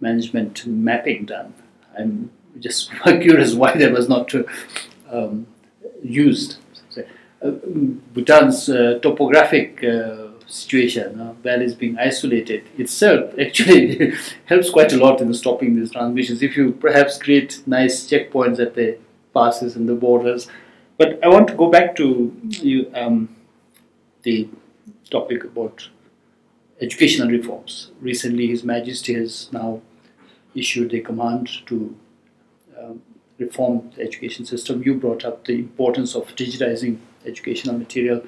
[0.00, 1.52] management mapping done,
[1.98, 4.42] I'm just curious why that was not uh,
[5.10, 5.46] um,
[6.02, 6.56] used.
[7.40, 7.50] Uh,
[8.14, 14.12] Bhutan's uh, topographic uh, situation, uh, valleys being isolated itself, actually
[14.46, 16.42] helps quite a lot in stopping these transmissions.
[16.42, 18.98] If you perhaps create nice checkpoints at the
[19.34, 20.48] passes and the borders.
[20.96, 23.36] But I want to go back to you, um,
[24.22, 24.48] the
[25.10, 25.88] topic about
[26.80, 27.92] educational reforms.
[28.00, 29.80] Recently, His Majesty has now
[30.54, 31.94] issued a command to
[32.80, 33.02] um,
[33.38, 34.82] reform the education system.
[34.82, 38.22] You brought up the importance of digitizing educational material.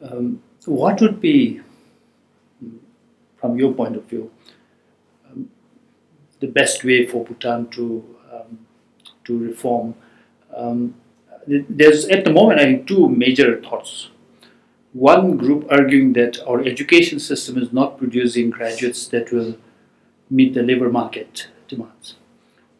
[0.00, 1.60] Um, what would be,
[3.36, 4.30] from your point of view,
[5.28, 5.50] um,
[6.40, 8.58] the best way for Bhutan to um,
[9.24, 9.94] to reform?
[10.56, 10.94] Um,
[11.46, 14.08] there's at the moment, I think, two major thoughts.
[14.92, 19.56] One group arguing that our education system is not producing graduates that will
[20.28, 22.16] meet the labor market demands.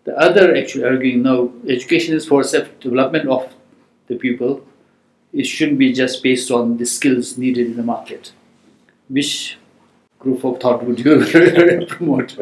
[0.05, 3.53] The other actually arguing no, education is for self development of
[4.09, 4.67] the pupil.
[5.33, 8.33] It shouldn't be just based on the skills needed in the market.
[9.09, 9.59] Which
[10.19, 12.39] group of thought would you promote?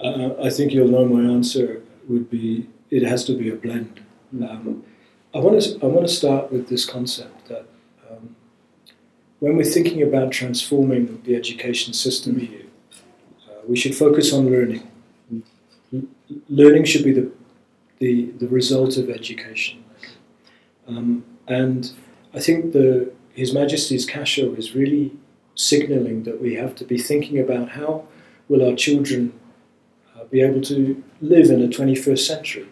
[0.00, 4.00] Uh, I think you'll know my answer would be it has to be a blend.
[4.32, 4.84] Um,
[5.34, 7.66] I want to I want to start with this concept that
[8.10, 8.36] um,
[9.40, 12.66] when we're thinking about transforming the education system here,
[13.48, 14.91] uh, we should focus on learning.
[16.48, 17.30] Learning should be the,
[17.98, 19.84] the the result of education,
[20.86, 21.92] um, and
[22.34, 25.12] I think the His Majesty's Kasho is really
[25.54, 28.04] signaling that we have to be thinking about how
[28.48, 29.32] will our children
[30.16, 32.68] uh, be able to live in the 21st century.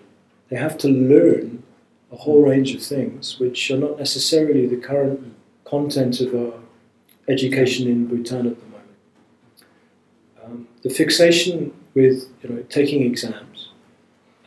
[0.48, 1.62] They have to learn
[2.10, 6.60] a whole range of things which are not necessarily the current content of our
[7.28, 8.96] education in Bhutan at the moment.
[10.42, 13.49] Um, the fixation with you know taking exams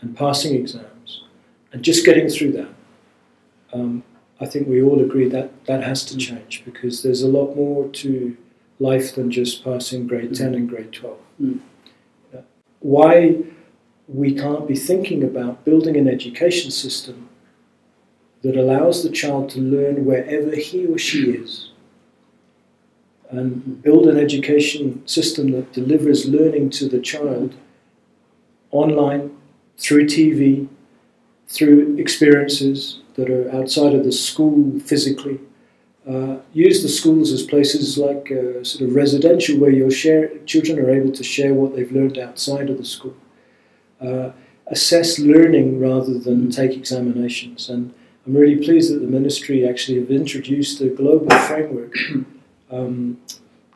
[0.03, 1.23] and passing exams
[1.71, 2.69] and just getting through that.
[3.71, 4.03] Um,
[4.39, 7.87] I think we all agree that that has to change because there's a lot more
[7.87, 8.37] to
[8.79, 11.17] life than just passing grade 10 and grade 12.
[11.41, 11.59] Mm.
[12.79, 13.37] Why
[14.09, 17.29] we can't be thinking about building an education system
[18.41, 21.71] that allows the child to learn wherever he or she is
[23.29, 27.55] and build an education system that delivers learning to the child
[28.71, 29.31] online,
[29.77, 30.67] through TV,
[31.47, 35.39] through experiences that are outside of the school physically.
[36.09, 40.77] Uh, use the schools as places like uh, sort of residential where your share, children
[40.77, 43.15] are able to share what they've learned outside of the school.
[44.01, 44.31] Uh,
[44.67, 47.69] assess learning rather than take examinations.
[47.69, 47.93] And
[48.25, 51.93] I'm really pleased that the ministry actually have introduced a global framework,
[52.71, 53.17] um,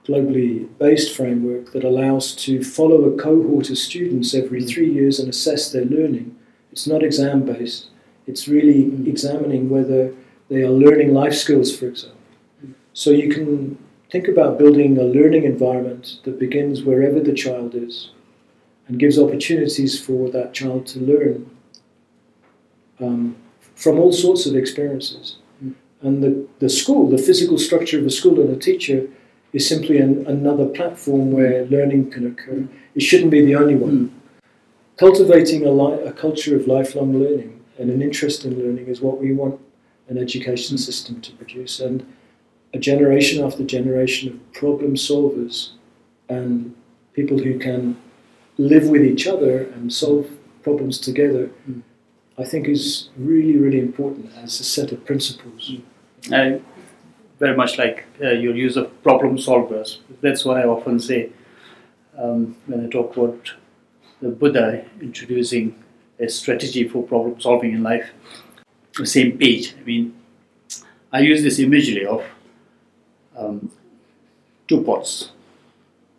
[0.07, 4.69] globally based framework that allows to follow a cohort of students every mm.
[4.69, 6.35] three years and assess their learning.
[6.71, 7.87] It's not exam based.
[8.25, 9.07] It's really mm.
[9.07, 10.13] examining whether
[10.49, 12.17] they are learning life skills, for example.
[12.93, 13.77] So you can
[14.09, 18.11] think about building a learning environment that begins wherever the child is
[18.87, 21.49] and gives opportunities for that child to learn
[22.99, 23.35] um,
[23.75, 25.37] from all sorts of experiences.
[25.63, 25.73] Mm.
[26.01, 29.09] And the, the school, the physical structure of a school and a teacher,
[29.53, 32.67] is simply an, another platform where learning can occur.
[32.95, 34.07] It shouldn't be the only one.
[34.07, 34.17] Hmm.
[34.97, 39.19] Cultivating a, li- a culture of lifelong learning and an interest in learning is what
[39.19, 39.59] we want
[40.09, 40.81] an education hmm.
[40.81, 41.79] system to produce.
[41.79, 42.05] And
[42.73, 45.71] a generation after generation of problem solvers
[46.29, 46.75] and
[47.13, 47.97] people who can
[48.57, 50.29] live with each other and solve
[50.63, 51.81] problems together, Mm.
[52.37, 55.75] I think is really, really important as a set of principles.
[56.25, 56.33] Hmm.
[56.33, 56.61] I
[57.39, 59.99] very much like uh, your use of problem solvers.
[60.21, 61.29] That's why I often say
[62.17, 63.53] um, when I talk about
[64.21, 65.83] the Buddha introducing
[66.19, 68.09] a strategy for problem solving in life,
[68.97, 69.75] the same page.
[69.79, 70.15] I mean,
[71.13, 72.23] I use this imagery of
[73.37, 73.71] um,
[74.67, 75.31] two pots.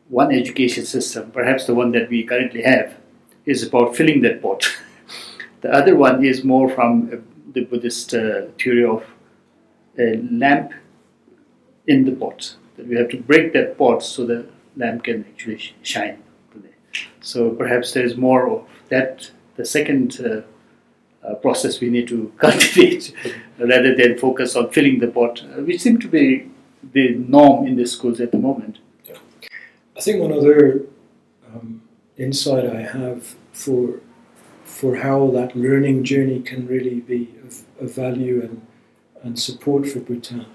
[0.08, 2.96] One education system, perhaps the one that we currently have,
[3.44, 4.64] is about filling that pot.
[5.60, 7.16] the other one is more from uh,
[7.52, 9.04] the Buddhist uh, theory of
[9.98, 10.72] a lamp
[11.88, 12.54] in the pot.
[12.76, 14.46] That we have to break that pot so the
[14.76, 16.22] lamp can actually sh- shine.
[17.20, 19.30] So perhaps there is more of that.
[19.56, 20.42] The second uh,
[21.26, 23.12] uh, process we need to cultivate
[23.58, 26.50] rather than focus on filling the pot, uh, which seems to be
[26.92, 28.78] the norm in the schools at the moment.
[29.96, 30.82] I think one other
[31.52, 31.82] um,
[32.16, 34.00] insight I have for
[34.64, 38.64] for how that learning journey can really be of, of value and,
[39.24, 40.46] and support for Bhutan.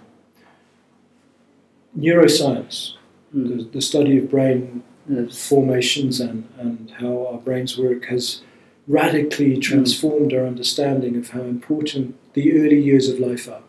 [1.98, 2.94] Neuroscience,
[3.34, 5.48] the, the study of brain Yes.
[5.50, 8.42] formations and, and how our brains work has
[8.88, 13.64] radically transformed our understanding of how important the early years of life are.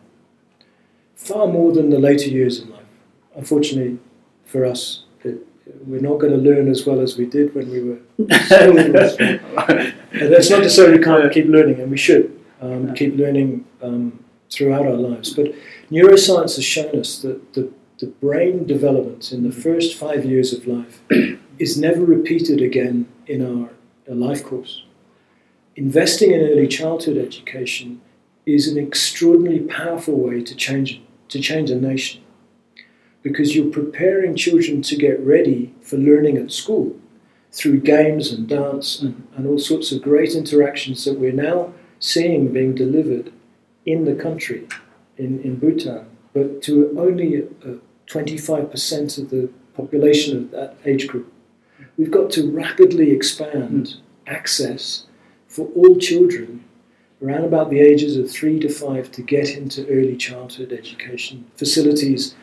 [1.17, 2.85] Far more than the later years of life.
[3.35, 3.99] Unfortunately
[4.45, 5.39] for us, it,
[5.87, 7.99] we're not going to learn as well as we did when we were.
[10.17, 13.65] And that's not to say we can't keep learning, and we should um, keep learning
[13.83, 15.35] um, throughout our lives.
[15.35, 15.53] But
[15.91, 20.67] neuroscience has shown us that the, the brain development in the first five years of
[20.67, 21.01] life
[21.59, 23.71] is never repeated again in our,
[24.07, 24.85] life course.
[25.77, 28.03] Investing in early childhood education
[28.45, 32.23] is an extraordinarily powerful way to change to change a nation
[33.23, 36.95] because you're preparing children to get ready for learning at school
[37.51, 42.53] through games and dance and, and all sorts of great interactions that we're now seeing
[42.53, 43.33] being delivered
[43.87, 44.69] in the country,
[45.17, 47.79] in, in Bhutan, but to only uh,
[48.09, 51.33] 25% of the population of that age group.
[51.97, 55.07] We've got to rapidly expand access
[55.49, 56.65] for all children
[57.23, 62.35] around about the ages of three to five to get into early childhood education facilities.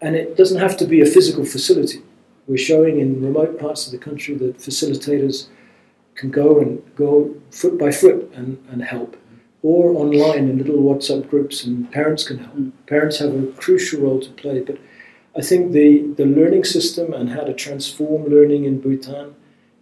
[0.00, 2.02] And it doesn't have to be a physical facility.
[2.46, 5.48] We're showing in remote parts of the country that facilitators
[6.14, 9.16] can go and go foot by foot and, and help,
[9.62, 12.52] or online in little WhatsApp groups, and parents can help.
[12.52, 12.70] Hmm.
[12.86, 14.60] Parents have a crucial role to play.
[14.60, 14.78] But
[15.36, 19.34] I think the, the learning system and how to transform learning in Bhutan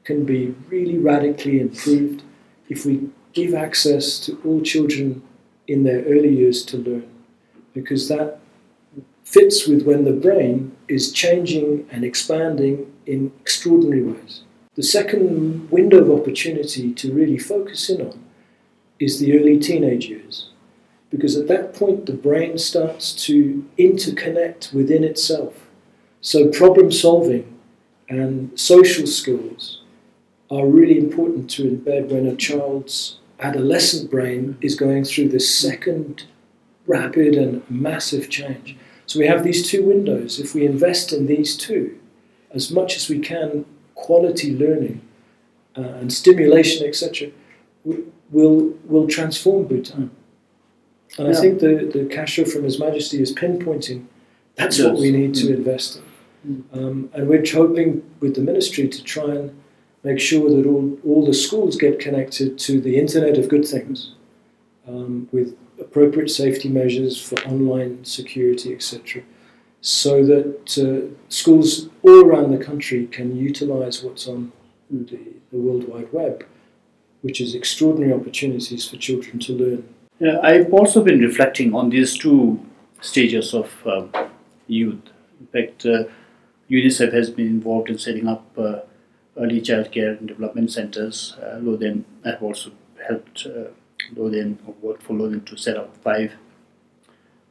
[0.05, 2.23] can be really radically improved
[2.69, 5.23] if we give access to all children
[5.67, 7.09] in their early years to learn,
[7.75, 8.39] because that
[9.25, 14.43] fits with when the brain is changing and expanding in extraordinary ways.
[14.75, 18.25] The second window of opportunity to really focus in on
[18.99, 20.51] is the early teenage years.
[21.11, 25.69] Because at that point, the brain starts to interconnect within itself.
[26.21, 27.57] So, problem solving
[28.09, 29.83] and social skills
[30.51, 36.25] are really important to embed when a child's adolescent brain is going through this second
[36.87, 38.77] rapid and massive change.
[39.07, 40.39] So we have these two windows.
[40.41, 41.99] If we invest in these two,
[42.53, 45.01] as much as we can, quality learning
[45.77, 47.31] uh, and stimulation, etc.,
[48.37, 48.59] will
[48.93, 50.11] will transform Bhutan.
[51.19, 51.35] And yeah.
[51.35, 54.07] I think the, the Kasho from His Majesty is pinpointing
[54.57, 54.87] that's yes.
[54.87, 55.55] what we need to mm.
[55.55, 56.01] invest
[56.45, 56.65] in.
[56.73, 56.77] Mm.
[56.77, 59.63] Um, and we're hoping with the ministry to try and
[60.03, 64.15] make sure that all, all the schools get connected to the Internet of Good Things
[64.89, 69.23] um, with appropriate safety measures for online security, etc.,
[69.83, 74.51] so that uh, schools all around the country can utilize what's on
[74.91, 75.19] the,
[75.53, 76.45] the World Wide Web,
[77.23, 79.95] which is extraordinary opportunities for children to learn.
[80.19, 82.65] Yeah, I've also been reflecting on these two
[83.01, 84.11] stages of um,
[84.67, 85.03] youth.
[85.41, 86.05] In fact, uh,
[86.71, 88.81] UNICEF has been involved in setting up uh,
[89.37, 91.37] early childcare and development centers.
[91.41, 92.71] Uh, Loden have also
[93.07, 93.71] helped uh,
[94.15, 96.33] Loden or worked for Loden to set up five.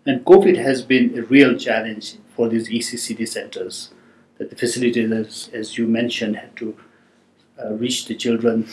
[0.06, 3.92] And COVID has been a real challenge for these ECCD centers.
[4.38, 6.78] That the facilitators, as you mentioned, had to
[7.64, 8.68] uh, reach the children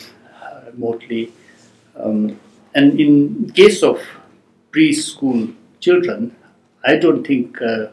[0.73, 1.31] remotely.
[1.95, 2.39] Um,
[2.75, 4.01] and in case of
[4.71, 6.35] preschool children,
[6.83, 7.87] I don't think uh,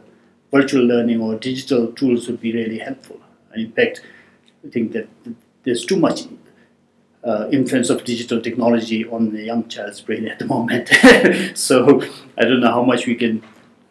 [0.50, 3.20] virtual learning or digital tools would be really helpful.
[3.54, 4.02] In fact,
[4.66, 5.08] I think that
[5.64, 6.22] there's too much
[7.22, 10.88] uh, influence of digital technology on the young child's brain at the moment.
[11.56, 12.02] so
[12.38, 13.42] I don't know how much we can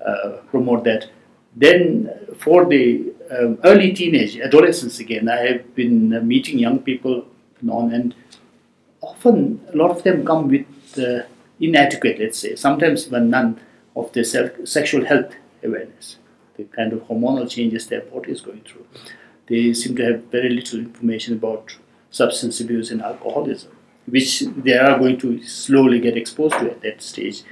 [0.05, 1.09] uh, promote that.
[1.55, 7.25] Then for the um, early teenage, adolescence again, I have been meeting young people
[7.69, 8.15] on and
[9.01, 11.23] often a lot of them come with uh,
[11.59, 13.59] inadequate, let's say, sometimes even none
[13.95, 14.23] of the
[14.65, 15.33] sexual health
[15.63, 16.17] awareness,
[16.57, 18.85] the kind of hormonal changes their body is going through
[19.49, 21.75] they seem to have very little information about
[22.11, 23.71] substance abuse and alcoholism,
[24.05, 27.43] which they are going to slowly get exposed to at that stage.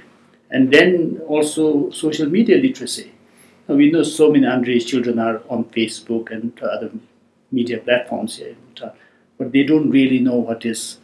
[0.50, 3.12] And then also social media literacy.
[3.68, 6.90] Now, we know so many underage children are on Facebook and other
[7.50, 8.56] media platforms here
[9.38, 10.98] but they don't really know what is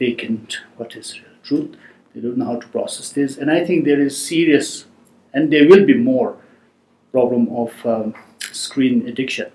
[0.00, 1.76] and what is truth.
[2.14, 3.36] They don't know how to process this.
[3.36, 4.86] And I think there is serious,
[5.34, 6.36] and there will be more,
[7.12, 8.14] problem of um,
[8.52, 9.50] screen addiction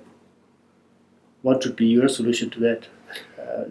[1.41, 2.87] what would be your solution to that?
[3.39, 3.65] Uh,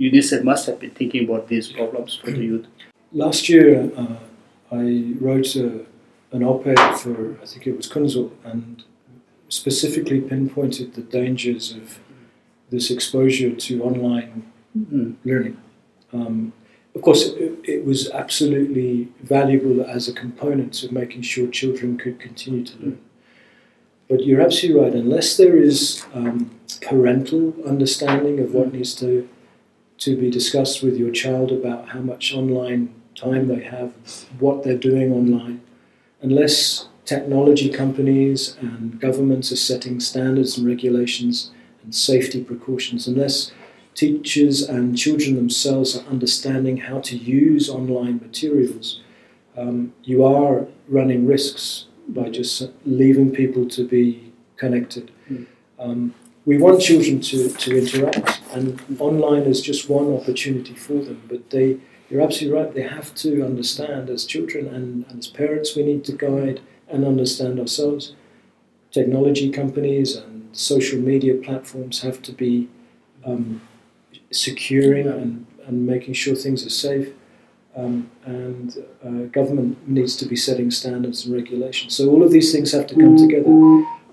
[0.00, 2.66] UNICEF must have been thinking about these problems for the youth.
[3.12, 4.16] Last year, uh,
[4.70, 5.84] I wrote a,
[6.32, 8.82] an op-ed for I think it was Kuensel and
[9.48, 12.00] specifically pinpointed the dangers of
[12.70, 15.14] this exposure to online mm.
[15.24, 15.58] learning.
[16.12, 16.52] Um,
[16.94, 22.20] of course, it, it, was absolutely valuable as a component of making sure children could
[22.20, 23.00] continue to learn.
[24.08, 24.94] But you're absolutely right.
[24.94, 26.50] Unless there is um,
[26.82, 29.28] parental understanding of what needs to
[29.98, 33.94] to be discussed with your child about how much online time they have,
[34.40, 35.60] what they're doing online,
[36.20, 41.52] unless technology companies and governments are setting standards and regulations
[41.84, 43.52] and safety precautions, unless
[43.94, 49.00] teachers and children themselves are understanding how to use online materials,
[49.56, 55.10] um, you are running risks by just leaving people to be connected.
[55.30, 55.46] Mm.
[55.78, 56.14] Um,
[56.44, 61.22] we want children to, to interact, and online is just one opportunity for them.
[61.28, 61.78] But they,
[62.10, 66.04] you're absolutely right, they have to understand as children and, and as parents, we need
[66.06, 68.14] to guide and understand ourselves.
[68.90, 72.68] Technology companies and social media platforms have to be
[73.24, 73.60] um,
[74.32, 77.08] securing and, and making sure things are safe.
[77.74, 81.96] Um, and uh, government needs to be setting standards and regulations.
[81.96, 83.50] So all of these things have to come together.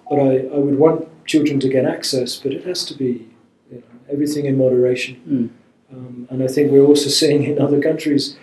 [0.10, 3.28] But I, I would want children to get access, but it has to be
[3.70, 5.52] you know, everything in moderation.
[5.92, 5.96] Mm.
[5.96, 8.38] Um, and I think we're also seeing in other countries,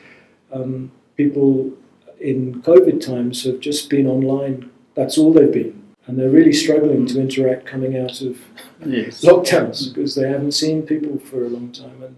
[0.52, 1.72] um, people
[2.20, 4.70] in COVID times have just been online.
[4.94, 5.85] That's all they've been.
[6.06, 8.38] And they're really struggling to interact coming out of
[8.84, 9.22] yes.
[9.22, 12.16] lockdowns because they haven't seen people for a long time and,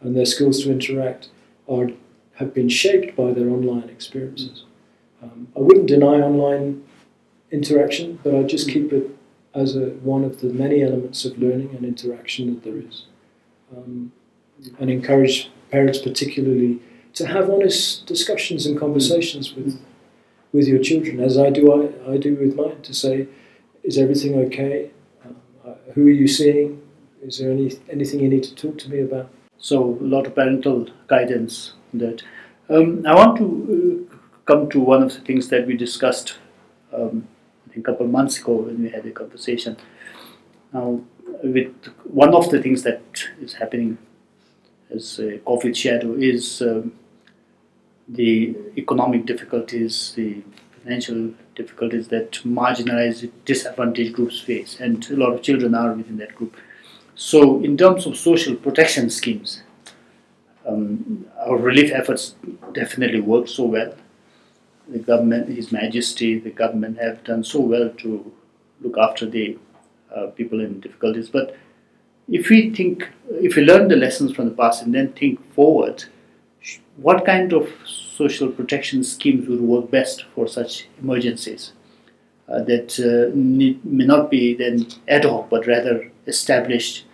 [0.00, 1.28] and their skills to interact
[1.68, 1.90] are
[2.36, 4.64] have been shaped by their online experiences.
[5.22, 6.84] Um, I wouldn't deny online
[7.50, 9.10] interaction, but I'd just keep it
[9.54, 13.04] as a, one of the many elements of learning and interaction that there is.
[13.74, 14.12] Um,
[14.78, 16.80] and encourage parents, particularly,
[17.14, 19.80] to have honest discussions and conversations with,
[20.56, 23.28] with your children, as I do, I, I do with mine, to say,
[23.82, 24.90] is everything okay?
[25.24, 25.36] Um,
[25.94, 26.82] who are you seeing?
[27.22, 29.28] Is there any anything you need to talk to me about?
[29.58, 31.74] So a lot of parental guidance.
[31.94, 32.22] That
[32.68, 33.46] um, I want to
[34.10, 36.36] uh, come to one of the things that we discussed.
[36.92, 37.28] Um,
[37.76, 39.76] a couple of months ago when we had a conversation.
[40.72, 41.00] Now,
[41.42, 43.02] with one of the things that
[43.42, 43.98] is happening
[44.90, 46.92] as a COVID shadow is um,
[48.08, 50.42] the economic difficulties, the
[50.82, 56.34] financial difficulties that marginalized, disadvantaged groups face, and a lot of children are within that
[56.34, 56.56] group.
[57.14, 59.62] So, in terms of social protection schemes,
[60.66, 62.34] um, our relief efforts
[62.72, 63.94] definitely work so well.
[64.88, 68.32] The government, His Majesty, the government have done so well to
[68.80, 69.58] look after the
[70.14, 71.28] uh, people in difficulties.
[71.30, 71.56] But
[72.28, 76.04] if we think, if we learn the lessons from the past and then think forward,
[76.96, 81.72] what kind of social protection schemes would work best for such emergencies
[82.48, 87.04] uh, that uh, need, may not be then ad hoc but rather established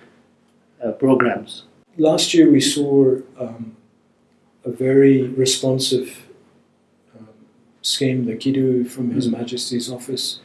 [0.85, 1.65] uh, programs?
[1.99, 3.77] Last year we saw um,
[4.65, 6.27] a very responsive
[7.19, 7.29] um,
[7.83, 9.33] scheme, the Kidu from His Mm.
[9.33, 10.41] Majesty's office,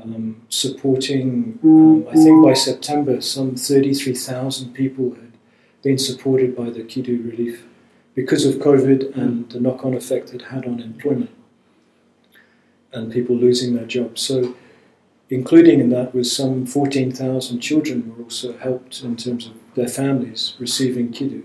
[0.00, 5.32] um, supporting, um, I think by September, some 33,000 people had
[5.82, 7.64] been supported by the Kidu relief
[8.18, 11.30] because of COVID and the knock on effect it had on employment
[12.92, 14.20] and people losing their jobs.
[14.20, 14.56] So,
[15.30, 20.54] including in that was some 14,000 children were also helped in terms of their families
[20.58, 21.44] receiving Kidu.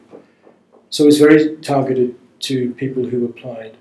[0.89, 2.15] So, it's very targeted
[2.47, 3.78] to people who applied.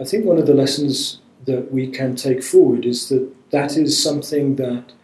[0.00, 4.02] I think one of the lessons that we can take forward is that that is
[4.02, 4.94] something that,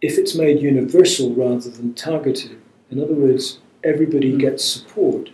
[0.00, 4.38] if it's made universal rather than targeted, in other words, everybody Mm.
[4.38, 5.30] gets support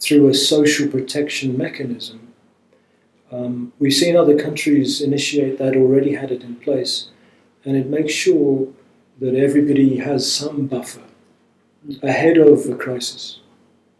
[0.00, 2.32] through a social protection mechanism.
[3.32, 7.08] Um, we've seen other countries initiate that, already had it in place,
[7.64, 8.68] and it makes sure
[9.20, 11.02] that everybody has some buffer
[12.02, 13.40] ahead of a crisis.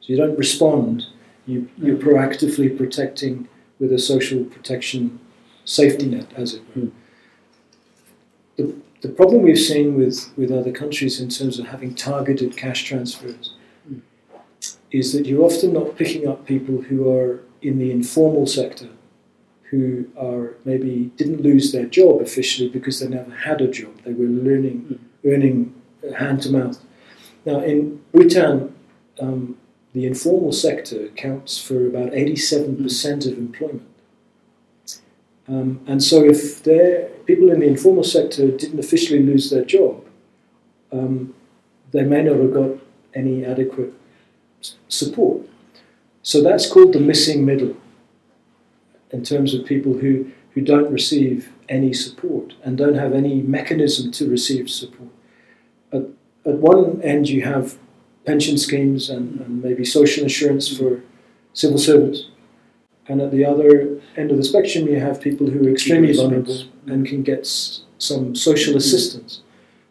[0.00, 1.06] So you don't respond,
[1.46, 5.18] you, you're proactively protecting with a social protection
[5.64, 6.90] safety net, as it were.
[8.56, 12.84] The, the problem we've seen with, with other countries in terms of having targeted cash
[12.84, 13.54] transfers
[14.90, 18.88] is that you're often not picking up people who are in the informal sector
[19.70, 23.92] who are maybe didn't lose their job officially because they never had a job.
[24.04, 25.74] They were learning, earning
[26.16, 26.80] hand to mouth.
[27.44, 28.74] Now, in Bhutan,
[29.20, 29.56] um,
[29.92, 33.88] the informal sector accounts for about 87% of employment.
[35.48, 36.64] Um, and so, if
[37.24, 40.04] people in the informal sector didn't officially lose their job,
[40.92, 41.34] um,
[41.92, 42.70] they may not have got
[43.14, 43.92] any adequate
[44.88, 45.42] support.
[46.22, 47.76] So, that's called the missing middle
[49.10, 54.10] in terms of people who, who don't receive any support and don't have any mechanism
[54.12, 55.10] to receive support.
[55.92, 56.02] At,
[56.44, 57.78] at one end, you have
[58.24, 61.00] pension schemes and, and maybe social insurance for
[61.52, 62.26] civil servants.
[63.08, 66.64] And at the other end of the spectrum, you have people who are extremely vulnerable
[66.86, 69.42] and can get s- some social assistance.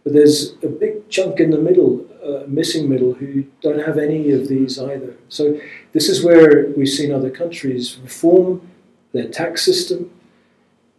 [0.03, 2.05] But there's a big chunk in the middle,
[2.47, 5.15] missing middle, who don't have any of these either.
[5.29, 5.59] So
[5.91, 8.61] this is where we've seen other countries reform
[9.13, 10.11] their tax system.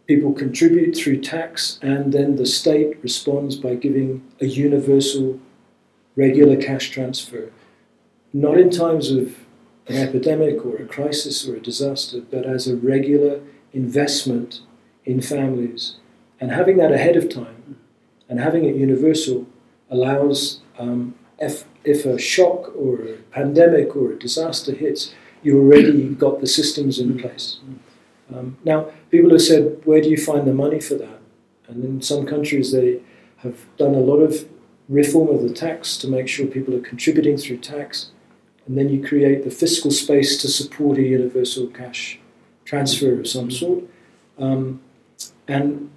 [0.07, 5.39] People contribute through tax, and then the state responds by giving a universal,
[6.15, 7.51] regular cash transfer.
[8.31, 9.37] Not in times of
[9.87, 13.41] an epidemic or a crisis or a disaster, but as a regular
[13.73, 14.61] investment
[15.05, 15.95] in families.
[16.39, 17.77] And having that ahead of time
[18.29, 19.47] and having it universal
[19.89, 25.13] allows, um, if, if a shock or a pandemic or a disaster hits,
[25.43, 27.59] you already got the systems in place.
[28.33, 31.19] Um, now, people have said, where do you find the money for that?
[31.67, 33.01] And in some countries, they
[33.37, 34.47] have done a lot of
[34.89, 38.11] reform of the tax to make sure people are contributing through tax.
[38.65, 42.19] And then you create the fiscal space to support a universal cash
[42.65, 43.83] transfer of some sort.
[44.37, 44.81] Um,
[45.47, 45.89] and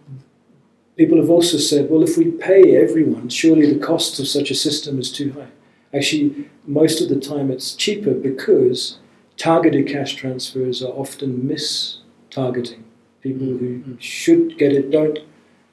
[1.00, 4.54] people have also said, well, if we pay everyone, surely the cost of such a
[4.54, 5.48] system is too high.
[5.96, 8.98] Actually, most of the time it's cheaper because
[9.38, 12.84] targeted cash transfers are often mis-targeting.
[13.22, 15.20] People who should get it don't,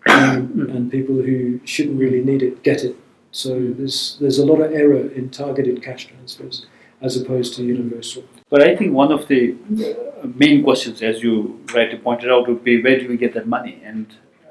[0.09, 2.95] um, and people who shouldn't really need it get it.
[3.31, 6.65] So there's there's a lot of error in targeted cash transfers
[7.01, 8.23] as opposed to universal.
[8.49, 12.63] But I think one of the uh, main questions, as you rightly pointed out, would
[12.63, 13.81] be where do we get that money?
[13.83, 14.07] And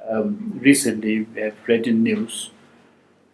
[0.09, 2.51] um, recently, we have read in news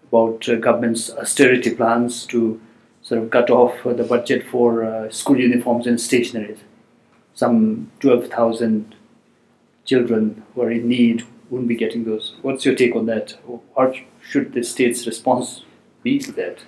[0.08, 2.60] about uh, government's austerity plans to
[3.02, 6.56] sort of cut off uh, the budget for uh, school uniforms and stationery.
[7.34, 8.94] Some 12,000
[9.84, 12.34] children who are in need wouldn't be getting those.
[12.42, 13.36] What's your take on that?
[13.74, 15.64] Or should the state's response
[16.02, 16.58] be to that?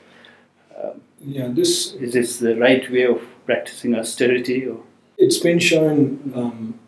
[0.77, 4.67] Um, Yeah, this is this the right way of practicing austerity?
[4.67, 4.81] Or?
[5.17, 6.79] it's been shown um,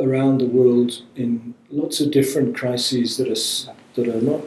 [0.00, 4.42] around the world in lots of different crises that are that are not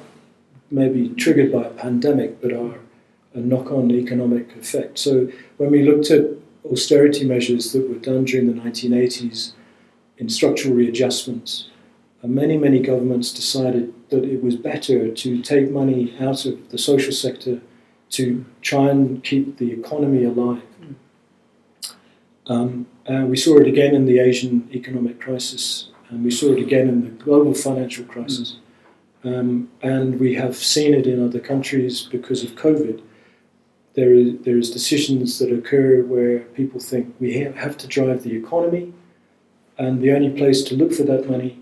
[0.71, 2.75] maybe triggered by a pandemic, but are
[3.33, 4.99] a knock-on economic effect.
[4.99, 6.25] So when we looked at
[6.65, 9.53] austerity measures that were done during the 1980s
[10.17, 11.69] in structural readjustments,
[12.23, 16.77] uh, many many governments decided that it was better to take money out of the
[16.77, 17.61] social sector
[18.09, 20.63] to try and keep the economy alive.
[22.49, 26.59] Um, uh, we saw it again in the Asian economic crisis, and we saw it
[26.59, 28.57] again in the global financial crisis.
[29.23, 33.01] Um, and we have seen it in other countries because of COVID.
[33.93, 38.35] There is, there is decisions that occur where people think we have to drive the
[38.35, 38.93] economy,
[39.77, 41.61] and the only place to look for that money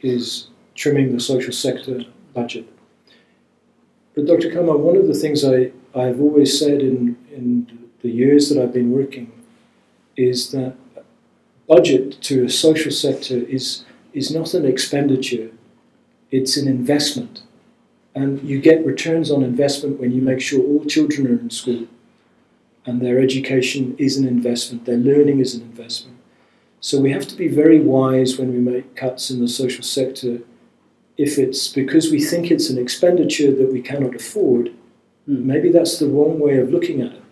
[0.00, 2.00] is trimming the social sector
[2.34, 2.68] budget.
[4.14, 4.52] But Dr.
[4.52, 8.72] Karma, one of the things I, I've always said in, in the years that I've
[8.72, 9.32] been working
[10.16, 10.76] is that
[11.68, 15.50] budget to a social sector is, is not an expenditure,
[16.30, 17.42] it's an investment.
[18.14, 21.86] And you get returns on investment when you make sure all children are in school
[22.86, 26.16] and their education is an investment, their learning is an investment.
[26.80, 30.40] So we have to be very wise when we make cuts in the social sector
[31.16, 34.72] if it's because we think it's an expenditure that we cannot afford.
[35.26, 35.46] Hmm.
[35.46, 37.22] Maybe that's the wrong way of looking at it.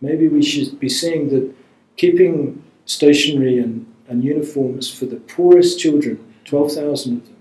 [0.00, 1.52] Maybe we should be saying that
[1.96, 7.36] keeping stationery and, and uniforms for the poorest children, 12,000 of them,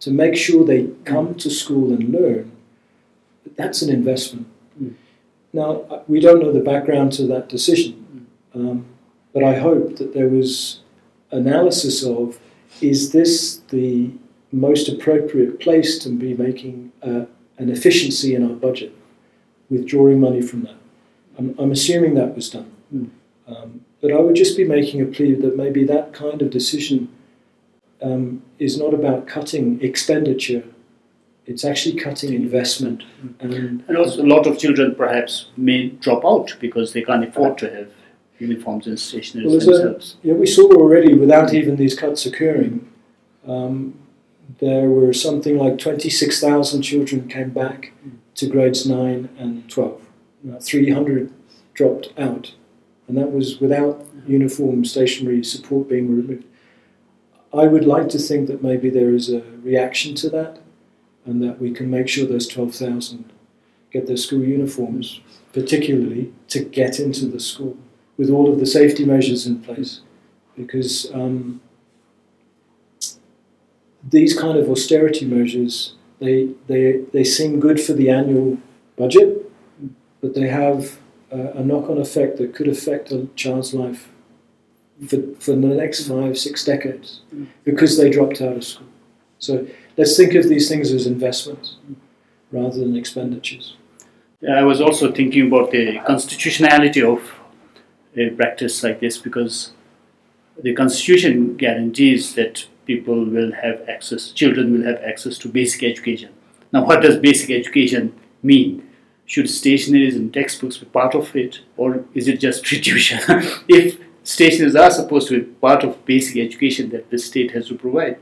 [0.00, 2.52] to make sure they come to school and learn,
[3.56, 4.46] that's an investment.
[4.80, 4.94] Mm.
[5.52, 8.86] Now, we don't know the background to that decision, um,
[9.32, 10.80] but I hope that there was
[11.30, 12.38] analysis of
[12.80, 14.10] is this the
[14.52, 17.24] most appropriate place to be making uh,
[17.58, 18.94] an efficiency in our budget,
[19.68, 20.76] withdrawing money from that.
[21.38, 22.70] I'm, I'm assuming that was done.
[22.94, 23.10] Mm.
[23.46, 27.08] Um, but I would just be making a plea that maybe that kind of decision
[28.02, 30.62] um, is not about cutting expenditure,
[31.46, 33.02] it's actually cutting investment.
[33.40, 37.58] And And also, a lot of children perhaps may drop out because they can't afford
[37.58, 37.88] to have
[38.38, 40.16] uniforms and stationery Well, there's a- themselves.
[40.22, 42.86] yeah, we saw already, without even these cuts occurring,
[43.46, 43.94] um,
[44.60, 47.92] there were something like 26,000 children came back
[48.36, 50.00] to grades 9 and 12.
[50.48, 51.32] Uh, 300
[51.74, 52.52] dropped out,
[53.08, 56.44] and that was without uniform stationery support being removed.
[57.52, 60.60] I would like to think that maybe there is a reaction to that,
[61.24, 63.32] and that we can make sure those 12,000
[63.90, 65.20] get their school uniforms,
[65.52, 67.76] particularly to get into the school
[68.18, 70.00] with all of the safety measures in place,
[70.56, 71.62] because um,
[74.06, 78.58] these kind of austerity measures they, they, they seem good for the annual
[78.96, 79.50] budget,
[80.20, 80.98] but they have
[81.32, 84.08] uh, a knock-on effect that could affect a child's life
[85.06, 87.20] for, for the next five, six decades
[87.64, 88.86] because they dropped out of school.
[89.38, 89.66] So
[89.96, 91.76] let's think of these things as investments
[92.50, 93.76] rather than expenditures.
[94.40, 97.20] Yeah, I was also thinking about the constitutionality of
[98.16, 99.72] a practice like this because
[100.62, 106.30] the constitution guarantees that people will have access, children will have access to basic education.
[106.72, 108.87] Now, what does basic education mean?
[109.28, 113.18] Should stationaries and textbooks be part of it, or is it just tuition?
[113.68, 117.74] if stationaries are supposed to be part of basic education that the state has to
[117.74, 118.16] provide,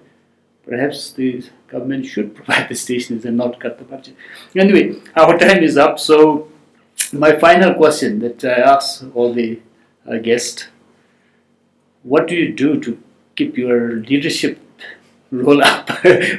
[0.66, 4.16] perhaps the government should provide the stationaries and not cut the budget.
[4.57, 6.48] Anyway, our time is up, so
[7.12, 9.61] my final question that I ask all the
[10.11, 10.66] uh, guests
[12.02, 13.00] what do you do to
[13.36, 14.59] keep your leadership
[15.30, 15.88] roll up?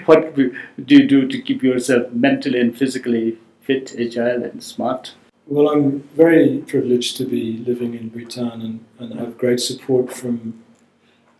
[0.07, 0.53] what do
[0.87, 3.37] you do to keep yourself mentally and physically
[3.67, 5.13] fit, agile, and smart?
[5.45, 10.63] Well, I'm very privileged to be living in Bhutan and, and have great support from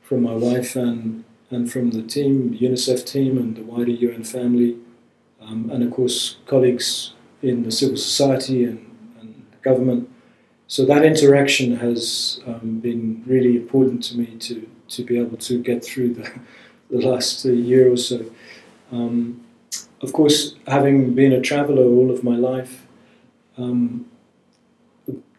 [0.02, 4.78] from my wife and and from the team, UNICEF team, and the wider UN family,
[5.42, 8.80] um, and of course colleagues in the civil society and,
[9.20, 10.10] and government.
[10.68, 15.62] So that interaction has um, been really important to me to to be able to
[15.62, 16.32] get through the
[16.92, 18.26] the last year or so.
[18.92, 19.47] Um,
[20.02, 22.86] of course, having been a traveller all of my life.
[23.58, 24.06] Um,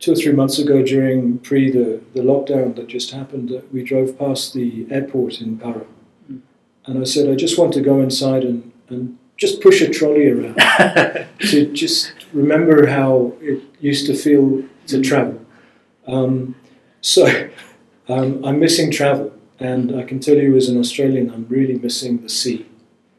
[0.01, 3.83] two or three months ago, during pre the, the lockdown that just happened, uh, we
[3.83, 5.87] drove past the airport in Paro.
[6.31, 6.41] Mm.
[6.87, 10.29] And I said, I just want to go inside and, and just push a trolley
[10.29, 10.57] around
[11.51, 15.41] to just remember how it used to feel to travel.
[16.07, 16.57] Um,
[17.01, 17.27] so
[18.09, 19.33] um, I'm missing travel.
[19.61, 22.67] And I can tell you, as an Australian, I'm really missing the sea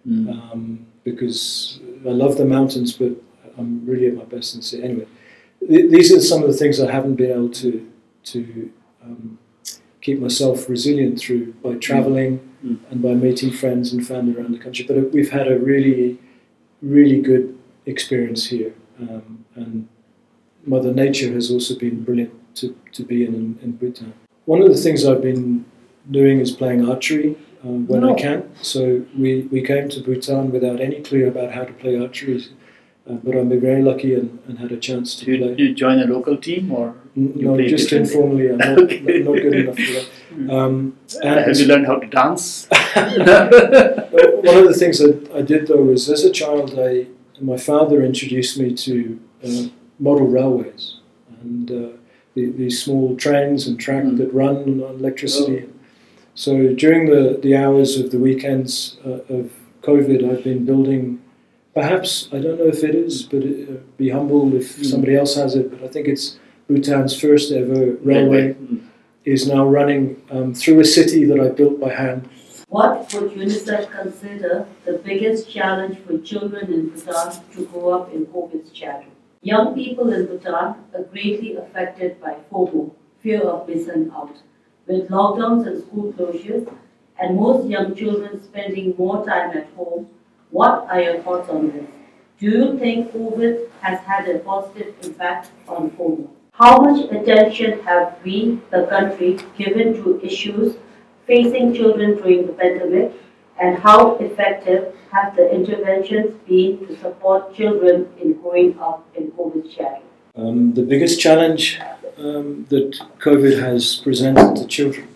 [0.08, 0.30] Mm.
[0.30, 3.12] um, because I love the mountains, but
[3.58, 4.84] I'm really at my best in the sea.
[4.84, 5.08] Anyway,
[5.68, 7.72] th- these are some of the things I haven't been able to
[8.24, 8.72] to
[9.04, 9.38] um,
[10.02, 12.78] keep myself resilient through by traveling Mm.
[12.92, 14.84] and by meeting friends and family around the country.
[14.86, 16.20] But uh, we've had a really,
[16.82, 19.88] really good experience here, um, and
[20.66, 24.12] Mother Nature has also been brilliant to, to be in, in in Bhutan.
[24.44, 25.64] One of the things I've been
[26.12, 28.16] doing is playing archery um, when I No.
[28.16, 28.44] can.
[28.62, 32.44] So we, we came to Bhutan without any clue about how to play archery,
[33.10, 35.56] uh, but I've been very lucky and, and had a chance to Do you, play.
[35.56, 38.50] do you join a local team or N- you no, just informally.
[38.52, 39.20] I'm not, Okay.
[39.20, 40.08] not good enough for that.
[40.56, 42.68] Um, and have you learned how to dance?
[42.96, 47.08] One of the things that I did though was as a child, I
[47.42, 49.64] my father introduced me to uh,
[50.00, 50.98] model railways
[51.42, 51.90] and uh,
[52.36, 54.18] the, these small trains and track Mm.
[54.18, 55.70] that run on electricity.
[56.44, 61.22] So during the, the hours of the weekends uh, of COVID, I've been building.
[61.74, 64.86] Perhaps I don't know if it is, but it, uh, be humble if Mm.
[64.92, 65.66] somebody else has it.
[65.72, 66.26] But I think it's
[66.70, 67.82] Bhutan's first ever
[68.12, 68.80] railway Mm.
[69.26, 72.22] is now running um, through a city that I built by hand.
[72.70, 74.54] What would UNICEF consider
[74.88, 79.10] the biggest challenge for children in Bhutan to grow up in COVID's shadow?
[79.42, 82.92] Young people in Bhutan are greatly affected by FOMO,
[83.24, 84.36] fear of missing out,
[84.90, 86.68] with lockdowns and school closures,
[87.20, 90.10] and most young children spending more time at home.
[90.50, 91.86] What are your thoughts on this?
[92.40, 96.28] Do you think COVID has had a positive impact on FOMO?
[96.54, 100.78] How much attention have we, the country, given to issues
[101.28, 103.14] facing children during the pandemic,
[103.62, 109.72] and how effective have the interventions been to support children in growing up in COVID
[109.72, 110.09] shadow?
[110.40, 111.80] Um, the biggest challenge
[112.18, 115.08] um, that COVID has presented to children.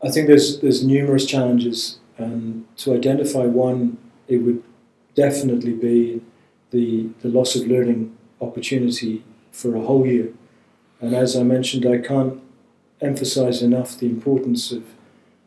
[0.00, 3.98] I think there's there's numerous challenges, and to identify one,
[4.28, 4.62] it would
[5.16, 6.20] definitely be
[6.70, 10.28] the the loss of learning opportunity for a whole year.
[11.00, 12.40] And as I mentioned, I can't
[13.00, 14.84] emphasize enough the importance of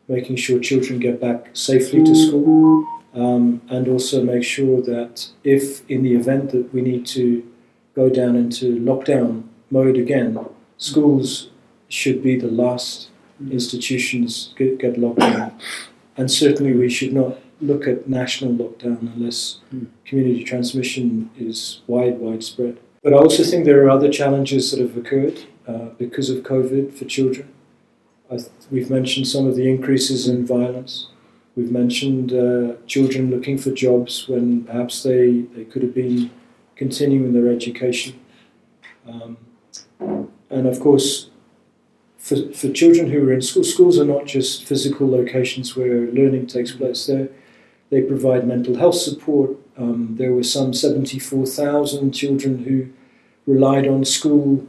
[0.06, 5.88] making sure children get back safely to school um, and also make sure that if
[5.90, 7.46] in the event that we need to
[7.94, 10.38] go down into lockdown mode again,
[10.78, 11.50] schools
[11.88, 13.08] should be the last
[13.50, 15.52] institutions get, get locked down.
[16.16, 19.86] And certainly we should not look at national lockdown unless Mm.
[20.04, 22.78] community transmission is wide, widespread.
[23.02, 26.92] But I also think there are other challenges that have occurred uh, because of COVID
[26.92, 27.48] for children.
[28.30, 31.08] I th- we've mentioned some of the increases in violence.
[31.54, 36.30] We've mentioned uh, children looking for jobs when perhaps they, they could have been
[36.76, 38.18] continuing their education.
[39.06, 39.36] Um,
[40.48, 41.30] and of course,
[42.16, 46.46] for, for children who are in school, schools are not just physical locations where learning
[46.46, 47.06] takes place.
[47.06, 47.28] They're,
[47.90, 49.50] they provide mental health support.
[49.76, 52.88] Um, there were some 74,000 children who
[53.46, 54.66] relied on school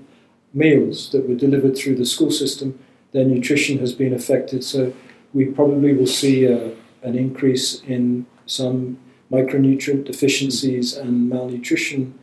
[0.53, 2.77] meals that were delivered through the school system.
[3.11, 4.91] Their nutrition has been affected, so
[5.33, 8.97] we probably will see a, an increase in some
[9.31, 12.17] micronutrient deficiencies and malnutrition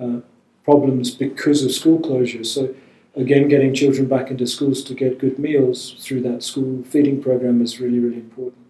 [0.00, 0.20] uh,
[0.64, 2.46] problems because of school closures.
[2.46, 2.74] So,
[3.16, 7.62] again, getting children back into schools to get good meals through that school feeding program
[7.62, 8.66] is really, really important.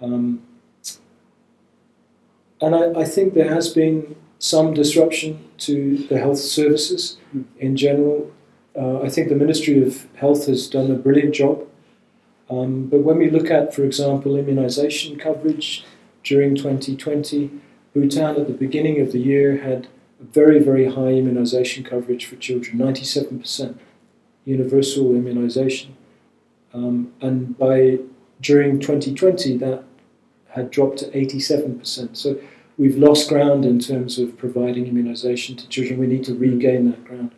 [0.00, 0.42] Um,
[2.60, 7.44] and I, I think there has been some disruption to the health services Mm.
[7.58, 8.30] in general.
[8.78, 11.66] Uh, I think the Ministry of Health has done a brilliant job.
[12.48, 15.84] Um, but when we look at, for example, immunization coverage
[16.22, 17.50] during 2020,
[17.94, 19.88] Bhutan at the beginning of the year had
[20.20, 23.78] a very, very high immunization coverage for children 97%
[24.44, 25.96] universal immunization.
[26.72, 27.98] Um, and by
[28.40, 29.84] during 2020, that
[30.50, 32.16] had dropped to 87%.
[32.16, 32.38] So
[32.78, 35.98] we've lost ground in terms of providing immunization to children.
[35.98, 37.34] We need to regain that ground.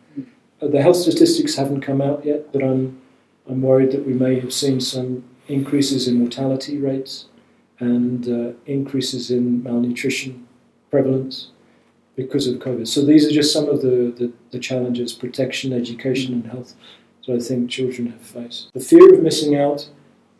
[0.61, 3.01] Uh, the health statistics haven't come out yet, but I'm,
[3.49, 7.25] I'm worried that we may have seen some increases in mortality rates
[7.79, 10.47] and uh, increases in malnutrition
[10.91, 11.49] prevalence
[12.15, 12.87] because of COVID.
[12.87, 16.75] So these are just some of the, the, the challenges protection, education, and health
[17.25, 18.71] that I think children have faced.
[18.73, 19.89] The fear of missing out,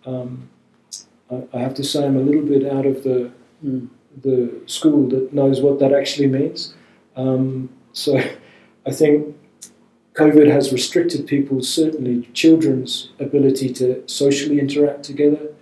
[0.06, 0.50] um,
[1.32, 3.32] I, I have to say, I'm a little bit out of the
[3.66, 3.90] Mm.
[4.22, 6.74] the school that knows what that actually means.
[7.16, 8.18] Um, so
[8.86, 9.36] I think
[10.16, 15.54] COVID has restricted people's, certainly children's, ability to socially interact together.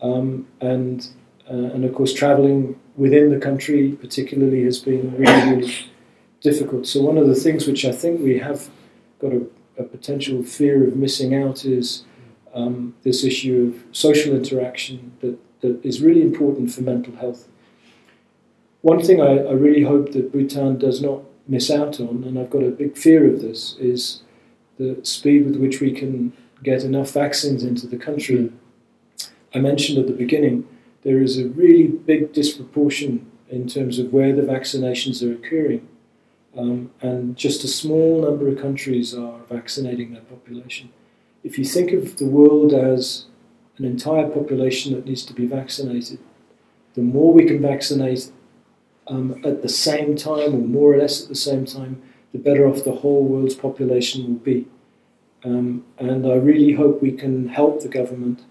[0.00, 1.06] Um, and,
[1.50, 5.74] uh, and of course, traveling within the country, particularly, has been really, really
[6.40, 6.86] difficult.
[6.86, 8.70] So, one of the things which I think we have
[9.18, 9.42] got a,
[9.78, 12.04] a potential fear of missing out is
[12.54, 17.48] um, this issue of social interaction that, that is really important for mental health.
[18.82, 22.48] One thing I, I really hope that Bhutan does not miss out on, and I've
[22.48, 24.22] got a big fear of this, is
[24.78, 26.32] the speed with which we can
[26.62, 28.52] get enough vaccines into the country.
[29.54, 30.66] I mentioned at the beginning
[31.02, 35.88] there is a really big disproportion in terms of where the vaccinations are occurring.
[36.56, 40.90] Um, and just a small number of countries are vaccinating their population.
[41.42, 43.26] If you think of the world as
[43.78, 46.18] an entire population that needs to be vaccinated,
[46.94, 48.30] the more we can vaccinate
[49.10, 52.00] um, at the same time, or more or less at the same time,
[52.32, 54.66] the better off the whole world's population will be.
[55.44, 58.42] Um, and I really hope we can help the government.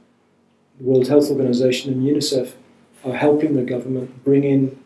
[0.78, 2.54] The World Health Organization and UNICEF
[3.06, 4.78] are helping the government bring in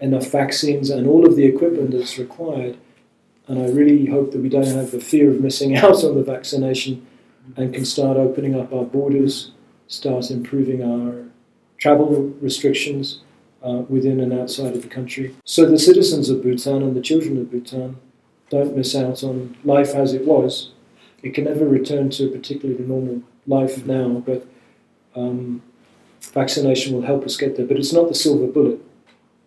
[0.00, 2.78] enough vaccines and all of the equipment that's required.
[3.48, 6.22] And I really hope that we don't have the fear of missing out on the
[6.22, 7.04] vaccination
[7.56, 9.50] and can start opening up our borders,
[9.88, 11.24] start improving our
[11.78, 13.22] travel restrictions
[13.62, 15.34] uh, within and outside of the country.
[15.44, 17.96] So the citizens of Bhutan and the children of Bhutan
[18.48, 20.70] don't miss out on life as it was.
[21.22, 24.46] It can never return to a particularly normal life now, but
[25.14, 25.62] um,
[26.32, 27.66] vaccination will help us get there.
[27.66, 28.80] But it's not the silver bullet.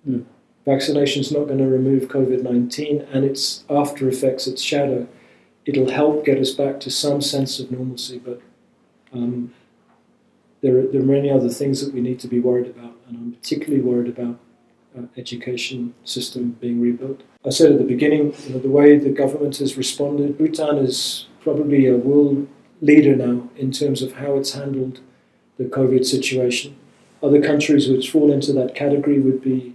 [0.07, 0.25] Mm.
[0.65, 5.07] Vaccination is not going to remove COVID 19 and its after effects, its shadow.
[5.65, 8.41] It'll help get us back to some sense of normalcy, but
[9.13, 9.53] um,
[10.61, 13.33] there, are, there are many other things that we need to be worried about, and
[13.33, 14.39] I'm particularly worried about
[14.97, 17.21] uh, education system being rebuilt.
[17.45, 21.27] I said at the beginning, you know, the way the government has responded, Bhutan is
[21.41, 22.47] probably a world
[22.81, 24.99] leader now in terms of how it's handled
[25.57, 26.75] the COVID situation.
[27.21, 29.73] Other countries which fall into that category would be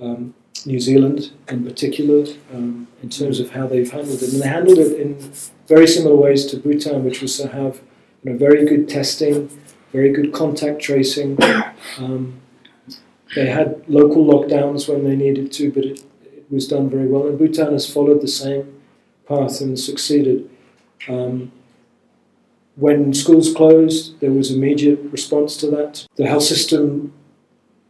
[0.00, 0.34] um,
[0.64, 4.32] New Zealand in particular, um, in terms of how they've handled it.
[4.32, 5.32] And they handled it in
[5.66, 7.80] very similar ways to Bhutan, which was to have
[8.22, 9.48] you know, very good testing,
[9.92, 11.38] very good contact tracing.
[11.98, 12.41] Um,
[13.34, 17.26] they had local lockdowns when they needed to, but it, it, was done very well.
[17.26, 18.80] And Bhutan has followed the same
[19.26, 20.50] path and succeeded.
[21.08, 21.50] Um,
[22.76, 26.06] when schools closed, there was immediate response to that.
[26.16, 27.12] The health system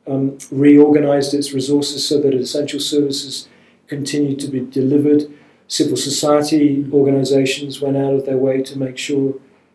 [0.07, 3.49] um, reorganized its resources so that essential services
[3.87, 5.25] continued to be delivered.
[5.69, 9.35] Civil society organizations went out of their way to make sure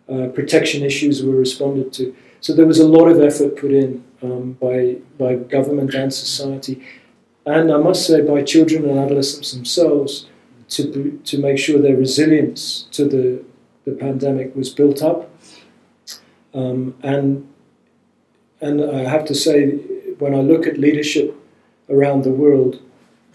[0.09, 2.15] uh, protection issues were responded to.
[2.47, 6.81] So there was a lot of effort put in um, by, by government and society,
[7.45, 10.27] and I must say by children and adolescents themselves
[10.69, 13.43] to, to make sure their resilience to the,
[13.83, 15.29] the pandemic was built up.
[16.53, 17.45] Um, and,
[18.61, 19.71] and I have to say,
[20.17, 21.35] when I look at leadership
[21.89, 22.81] around the world,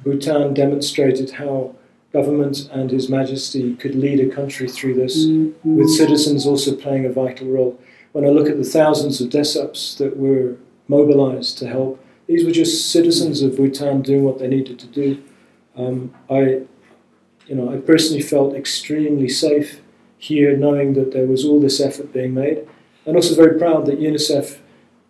[0.02, 1.74] Bhutan demonstrated how
[2.14, 5.76] government and His Majesty could lead a country through this, mm-hmm.
[5.76, 7.78] with citizens also playing a vital role.
[8.12, 10.56] When I look at the thousands of desuups that were
[10.86, 15.22] mobilized to help, these were just citizens of Bhutan doing what they needed to do.
[15.76, 16.62] Um, I,
[17.46, 19.80] you know, I personally felt extremely safe
[20.18, 22.68] here, knowing that there was all this effort being made,
[23.04, 24.58] and also very proud that UNICEF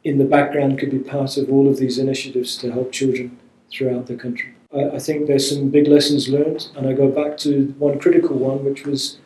[0.04, 3.38] in the background could be part of all of these initiatives to help children
[3.70, 4.54] throughout the country.
[4.74, 8.36] I, I think there's some big lessons learned, and I go back to one critical
[8.36, 9.18] one, which was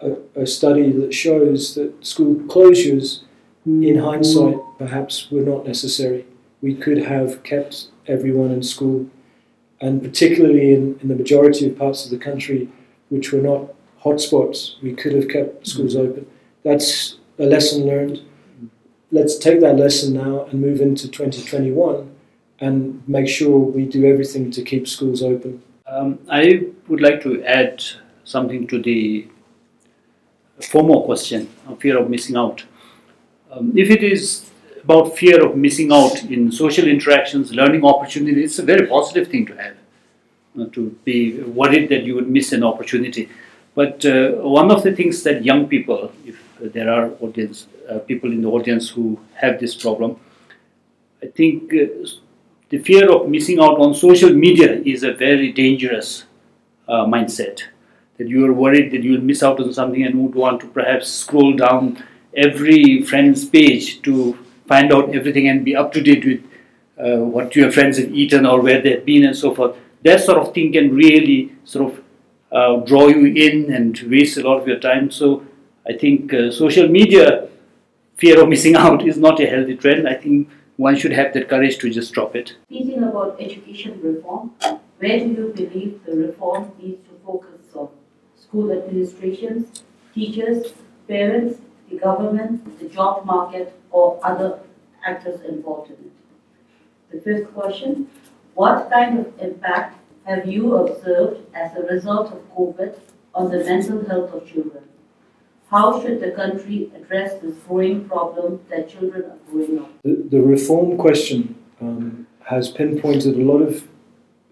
[0.00, 3.22] a, a study that shows that school closures,
[3.66, 6.24] in hindsight, perhaps were not necessary.
[6.62, 9.10] We could have kept everyone in school,
[9.80, 12.68] and particularly in, in the majority of parts of the country
[13.10, 16.26] which were not hotspots, we could have kept schools open.
[16.62, 18.22] That's a lesson learned
[19.10, 22.14] let's take that lesson now and move into 2021
[22.60, 25.62] and make sure we do everything to keep schools open.
[25.86, 27.82] Um, I would like to add
[28.24, 29.28] something to the
[30.62, 32.64] former question of fear of missing out.
[33.50, 34.50] Um, if it is
[34.82, 39.46] about fear of missing out in social interactions, learning opportunities, it's a very positive thing
[39.46, 39.76] to have.
[40.58, 43.28] Uh, to be worried that you would miss an opportunity.
[43.74, 48.30] But uh, one of the things that young people, if there are audience uh, people
[48.32, 50.18] in the audience who have this problem.
[51.22, 52.06] I think uh,
[52.68, 56.24] the fear of missing out on social media is a very dangerous
[56.86, 57.62] uh, mindset.
[58.18, 60.66] That you are worried that you will miss out on something and would want to
[60.66, 62.02] perhaps scroll down
[62.34, 66.44] every friend's page to find out everything and be up to date with
[66.98, 69.76] uh, what your friends have eaten or where they've been and so forth.
[70.02, 72.04] That sort of thing can really sort of
[72.52, 75.10] uh, draw you in and waste a lot of your time.
[75.10, 75.44] So
[75.86, 77.48] I think uh, social media
[78.16, 80.08] fear of missing out is not a healthy trend.
[80.08, 82.54] I think one should have the courage to just drop it.
[82.66, 84.52] Speaking about education reform,
[84.98, 87.57] where do you believe the reform needs to focus?
[88.48, 89.82] School administrations,
[90.14, 90.72] teachers,
[91.06, 94.58] parents, the government, the job market, or other
[95.04, 96.12] actors involved in it?
[97.10, 98.08] The fifth question,
[98.54, 102.98] what kind of impact have you observed as a result of COVID
[103.34, 104.84] on the mental health of children?
[105.70, 109.90] How should the country address this growing problem that children are growing up?
[110.02, 113.86] The, the reform question um, has pinpointed a lot of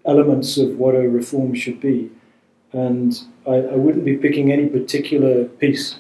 [0.05, 2.11] elements of what a reform should be.
[2.73, 5.97] And I, I wouldn't be picking any particular piece.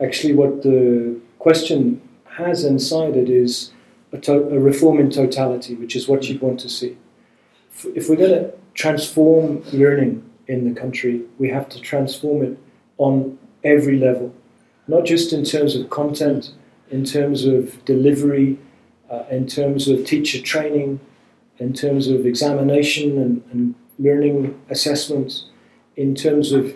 [0.00, 3.72] Actually, what the question has inside it is
[4.12, 6.96] a, to- a reform in totality, which is what you'd want to see.
[7.72, 12.58] If, if we're going to transform learning in the country, we have to transform it
[12.98, 14.34] on every level,
[14.88, 16.52] not just in terms of content,
[16.90, 18.58] in terms of delivery,
[19.10, 21.00] uh, in terms of teacher training,
[21.58, 25.46] in terms of examination and, and learning assessments,
[25.96, 26.74] in terms of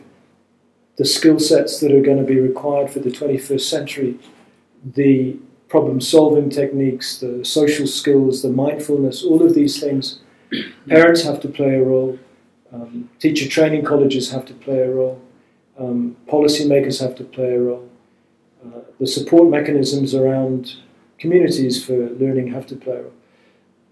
[0.97, 4.19] the skill sets that are going to be required for the 21st century,
[4.85, 5.37] the
[5.69, 10.21] problem solving techniques, the social skills, the mindfulness, all of these things.
[10.89, 12.19] Parents have to play a role,
[12.73, 15.21] um, teacher training colleges have to play a role,
[15.79, 17.89] um, policymakers have to play a role,
[18.65, 20.77] uh, the support mechanisms around
[21.19, 23.13] communities for learning have to play a role.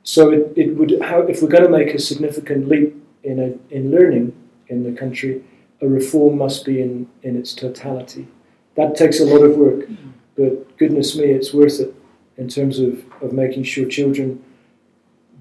[0.05, 3.74] So it, it would how, if we're going to make a significant leap in a,
[3.74, 4.34] in learning
[4.68, 5.44] in the country,
[5.83, 8.28] a reform must be in, in its totality.
[8.76, 9.89] That takes a lot of work,
[10.37, 11.95] but goodness me, it's worth it
[12.39, 14.43] in terms of, of making sure children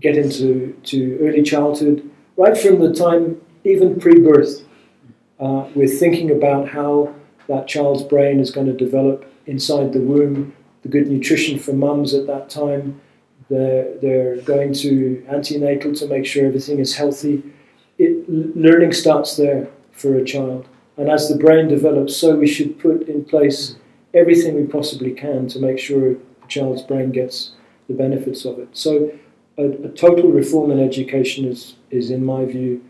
[0.01, 4.63] get into to early childhood, right from the time even pre-birth.
[5.39, 7.13] Uh, we're thinking about how
[7.47, 12.13] that child's brain is going to develop inside the womb, the good nutrition for mums
[12.13, 12.99] at that time.
[13.49, 17.43] They're, they're going to antenatal to make sure everything is healthy.
[17.97, 20.67] It, learning starts there for a child.
[20.97, 23.75] And as the brain develops, so we should put in place
[24.13, 27.51] everything we possibly can to make sure a child's brain gets
[27.87, 28.69] the benefits of it.
[28.73, 29.11] So,
[29.57, 32.83] a, a total reform in education is, is in my view,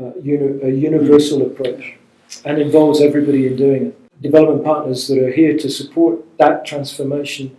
[0.00, 1.96] uh, uni- a universal approach
[2.44, 4.22] and involves everybody in doing it.
[4.22, 7.56] Development partners that are here to support that transformation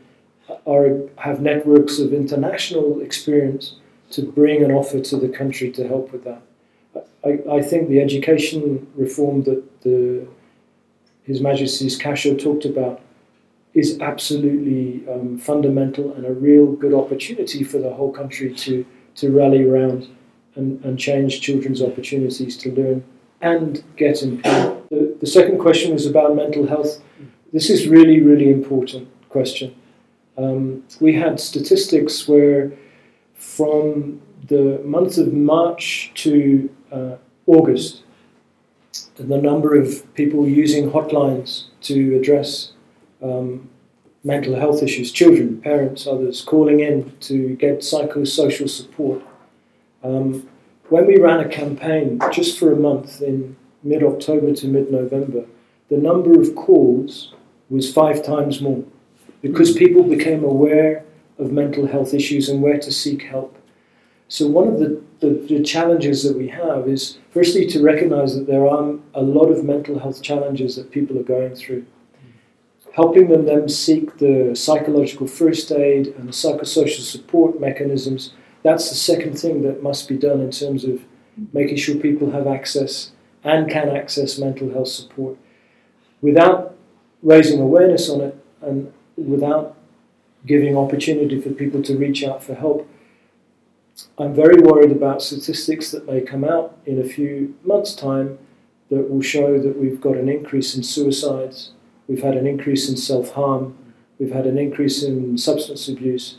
[0.65, 3.75] are, have networks of international experience
[4.11, 6.41] to bring an offer to the country to help with that.
[7.23, 10.27] I, I think the education reform that the,
[11.23, 13.01] His Majesty's Kasho talked about
[13.73, 18.85] is absolutely um, fundamental and a real good opportunity for the whole country to,
[19.15, 20.07] to rally around
[20.55, 23.03] and, and change children's opportunities to learn
[23.41, 24.81] and get employed.
[24.89, 27.01] The, the second question was about mental health.
[27.51, 29.75] This is really, really important question.
[30.37, 32.71] Um, we had statistics where
[33.33, 37.15] from the month of March to uh,
[37.45, 38.03] August,
[39.15, 42.73] the number of people using hotlines to address
[43.21, 43.69] um,
[44.23, 49.21] mental health issues, children, parents, others, calling in to get psychosocial support.
[50.03, 50.47] Um,
[50.89, 55.45] when we ran a campaign just for a month in mid October to mid November,
[55.89, 57.33] the number of calls
[57.69, 58.83] was five times more
[59.41, 61.03] because people became aware
[61.37, 63.54] of mental health issues and where to seek help.
[64.27, 68.47] So, one of the, the, the, challenges that we have is firstly to recognize that
[68.47, 71.85] there are a lot of mental health challenges that people are going through.
[72.93, 78.95] Helping them then seek the psychological first aid and the psychosocial support mechanisms, that's the
[78.95, 81.03] second thing that must be done in terms of
[81.53, 83.11] making sure people have access
[83.43, 85.37] and can access mental health support.
[86.21, 86.75] Without
[87.21, 89.75] raising awareness on it and without
[90.47, 92.89] giving opportunity for people to reach out for help,
[94.17, 98.37] I'm very worried about statistics that may come out in a few months' time
[98.89, 101.71] that will show that we've got an increase in suicides,
[102.07, 103.77] we've had an increase in self harm,
[104.19, 106.37] we've had an increase in substance abuse.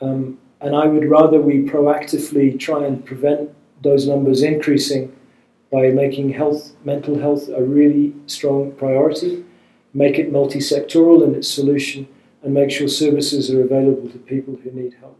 [0.00, 3.50] Um, and I would rather we proactively try and prevent
[3.82, 5.14] those numbers increasing
[5.72, 9.44] by making health, mental health, a really strong priority,
[9.92, 12.06] make it multi sectoral in its solution,
[12.42, 15.18] and make sure services are available to people who need help.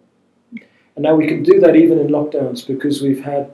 [0.96, 3.50] And now we can do that even in lockdowns because we've had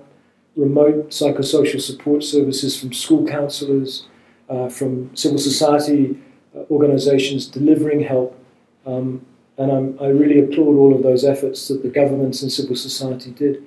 [0.57, 4.07] remote psychosocial support services from school counsellors,
[4.49, 6.17] uh, from civil society
[6.57, 8.39] uh, organisations delivering help.
[8.87, 9.27] Um,
[9.59, 13.31] and I'm, i really applaud all of those efforts that the governments and civil society
[13.33, 13.63] did.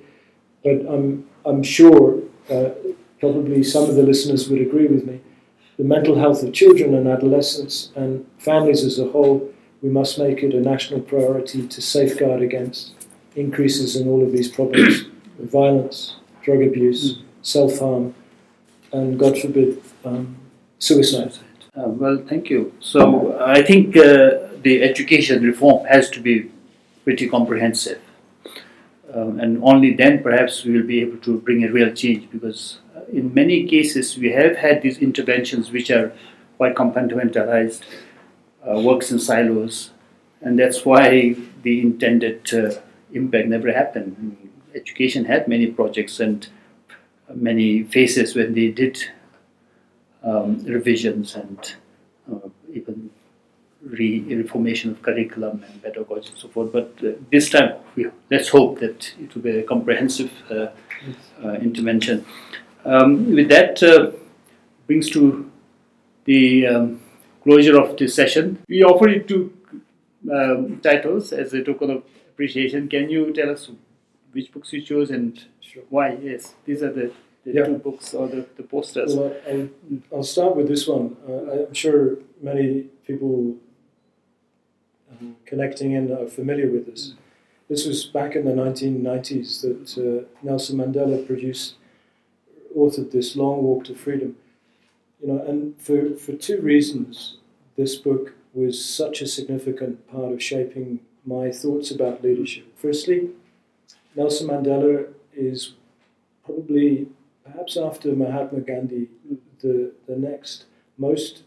[0.64, 2.70] But I'm, I'm sure, uh,
[3.20, 5.20] probably some of the listeners would agree with me,
[5.76, 9.52] the mental health of children and adolescents and families as a whole,
[9.82, 12.95] we must make it a national priority to safeguard against
[13.36, 15.04] increases in all of these problems
[15.38, 18.14] violence, drug abuse, self harm,
[18.92, 20.36] and God forbid, um,
[20.78, 21.38] suicide.
[21.76, 22.72] Uh, well, thank you.
[22.80, 26.50] So I think uh, the education reform has to be
[27.04, 28.00] pretty comprehensive.
[29.12, 32.78] Um, and only then perhaps we will be able to bring a real change because
[32.96, 36.12] uh, in many cases we have had these interventions which are
[36.56, 37.82] quite compartmentalized,
[38.68, 39.90] uh, works in silos,
[40.40, 42.72] and that's why the intended uh,
[43.16, 44.36] impact never happened.
[44.74, 46.46] Education had many projects and
[47.34, 49.02] many phases when they did
[50.22, 51.74] um, revisions and
[52.30, 53.10] uh, even
[53.82, 56.72] re- reformation of curriculum and pedagogy and so forth.
[56.72, 60.68] But uh, this time, we, let's hope that it will be a comprehensive uh,
[61.42, 62.24] uh intervention.
[62.84, 64.12] Um, with that, uh,
[64.86, 65.50] brings to
[66.24, 67.00] the um,
[67.42, 68.58] closure of this session.
[68.68, 69.52] We offer you two
[70.32, 72.02] um, titles as a token of
[72.40, 72.86] appreciation.
[72.88, 73.70] Can you tell us
[74.32, 75.82] which books you chose and Sure.
[75.88, 76.18] why?
[76.22, 77.10] Yes, these are the,
[77.44, 77.64] the Yeah.
[77.64, 79.16] two books or the, the posters.
[79.16, 79.68] Well, I'll,
[80.12, 81.16] I'll start with this one.
[81.26, 83.56] Uh, I'm sure many people
[85.10, 87.14] um, connecting in are familiar with this.
[87.70, 91.76] This was back in the 1990s that uh, Nelson Mandela produced,
[92.76, 94.36] authored this Long Walk to Freedom.
[95.22, 97.38] You know, and for, for two reasons,
[97.76, 102.72] this book was such a significant part of shaping my thoughts about leadership.
[102.76, 103.30] Firstly,
[104.14, 105.72] Nelson Mandela is
[106.44, 107.08] probably,
[107.44, 109.08] perhaps after Mahatma Gandhi,
[109.60, 110.64] the, the next
[110.96, 111.42] most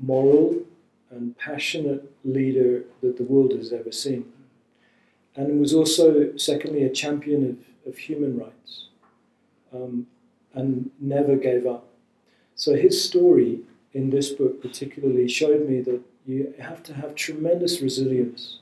[0.00, 0.62] moral
[1.10, 4.24] and passionate leader that the world has ever seen.
[5.36, 8.86] And was also, secondly, a champion of, of human rights
[9.72, 10.06] um,
[10.54, 11.86] and never gave up.
[12.56, 13.60] So his story
[13.92, 18.58] in this book particularly showed me that you have to have tremendous resilience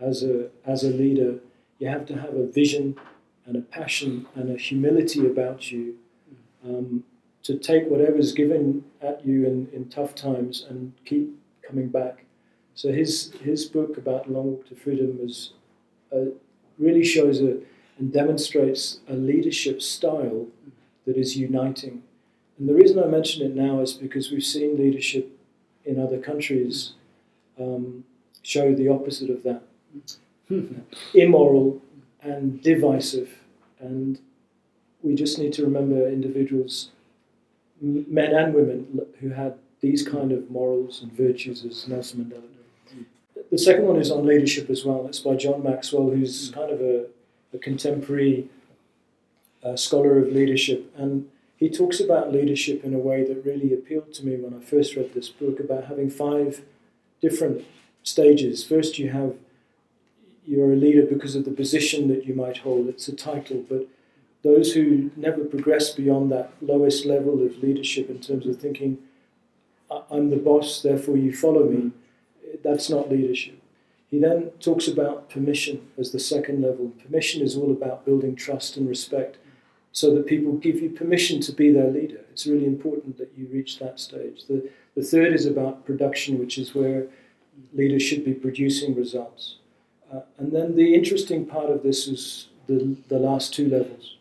[0.00, 1.38] as a, as a leader.
[1.78, 2.96] You have to have a vision
[3.46, 5.96] and a passion and a humility about you
[6.64, 7.04] um,
[7.42, 11.30] to take whatever's given at you in, in tough times and keep
[11.66, 12.24] coming back.
[12.74, 15.52] So his his book about Long Walk to Freedom is
[16.12, 16.30] uh,
[16.78, 17.58] really shows a
[17.98, 20.46] and demonstrates a leadership style
[21.06, 22.02] that is uniting.
[22.58, 25.38] And the reason I mention it now is because we've seen leadership
[25.84, 26.92] in other countries
[27.58, 28.04] um,
[28.42, 29.62] show the opposite of that
[31.14, 31.80] immoral
[32.22, 33.38] and divisive.
[33.78, 34.18] And
[35.02, 36.90] we just need to remember individuals,
[37.80, 42.42] men and women, who had these kind of morals and virtues as Nelson Mandela.
[43.50, 45.06] The second one is on leadership as well.
[45.08, 47.06] It's by John Maxwell, who's kind of a,
[47.52, 48.48] a contemporary
[49.64, 50.92] uh, scholar of leadership.
[50.96, 54.64] And he talks about leadership in a way that really appealed to me when I
[54.64, 56.62] first read this book about having five
[57.20, 57.64] different
[58.02, 58.64] stages.
[58.64, 59.34] First, you have
[60.46, 62.88] you're a leader because of the position that you might hold.
[62.88, 63.86] It's a title, but
[64.42, 68.98] those who never progress beyond that lowest level of leadership in terms of thinking,
[69.90, 71.92] "I- I'm the boss, therefore you follow me,
[72.62, 73.56] that's not leadership.
[74.10, 76.92] He then talks about permission as the second level.
[77.04, 79.36] Permission is all about building trust and respect
[79.92, 82.24] so that people give you permission to be their leader.
[82.32, 84.46] It's really important that you reach that stage.
[84.46, 87.06] The, the third is about production, which is where
[87.72, 89.56] leaders should be producing results.
[90.12, 94.16] Uh, and then the interesting part of this is the, the last two levels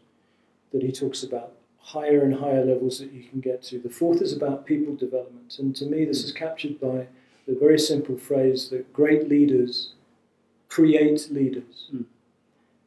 [0.71, 3.79] that he talks about, higher and higher levels that you can get to.
[3.79, 5.57] The fourth is about people development.
[5.57, 7.07] And to me, this is captured by
[7.47, 9.93] the very simple phrase that great leaders
[10.67, 11.89] create leaders.
[11.93, 12.05] Mm.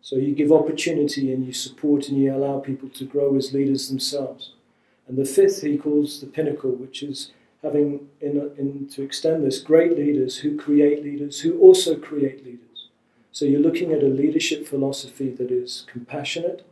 [0.00, 3.88] So you give opportunity and you support and you allow people to grow as leaders
[3.88, 4.52] themselves.
[5.06, 7.32] And the fifth he calls the pinnacle, which is
[7.62, 12.88] having, in, in, to extend this, great leaders who create leaders who also create leaders.
[13.30, 16.66] So you're looking at a leadership philosophy that is compassionate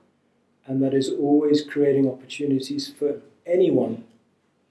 [0.66, 4.04] and that is always creating opportunities for anyone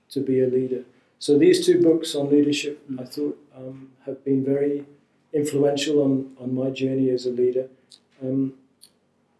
[0.09, 0.83] to be a leader.
[1.19, 4.85] So these two books on leadership, I thought, um, have been very
[5.33, 7.67] influential on, on my journey as a leader.
[8.21, 8.53] Um,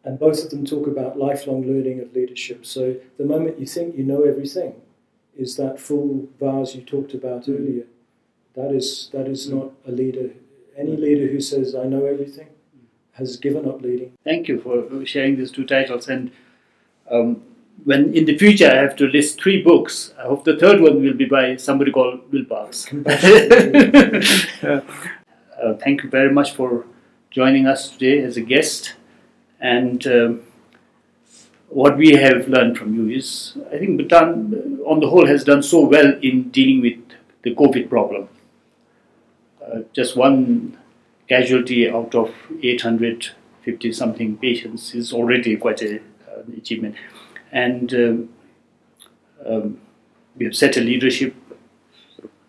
[0.04, 2.66] and both of them talk about lifelong learning of leadership.
[2.66, 4.76] So the moment you think you know everything
[5.38, 7.86] is that full vase you talked about earlier.
[8.56, 10.32] That is that is not a leader.
[10.78, 12.48] Any leader who says I know everything
[13.14, 14.14] has given up leading.
[14.24, 16.08] Thank you for sharing these two titles.
[16.08, 16.32] And
[17.12, 17.44] um,
[17.84, 21.02] when in the future I have to list three books, I hope the third one
[21.02, 22.92] will be by somebody called Will Parks.
[22.94, 24.82] uh,
[25.84, 26.86] thank you very much for
[27.30, 28.96] joining us today as a guest.
[29.60, 30.42] And um,
[31.70, 35.44] what we have learned from you is, I think Bhutan, uh, on the whole, has
[35.44, 36.98] done so well in dealing with
[37.44, 38.28] the COVID problem.
[39.64, 40.78] Uh, just one
[41.28, 42.34] casualty out of
[42.64, 46.02] 850 something patients is already quite an
[46.58, 46.96] achievement.
[47.52, 48.30] And um,
[49.46, 49.82] um,
[50.36, 51.36] we have set a leadership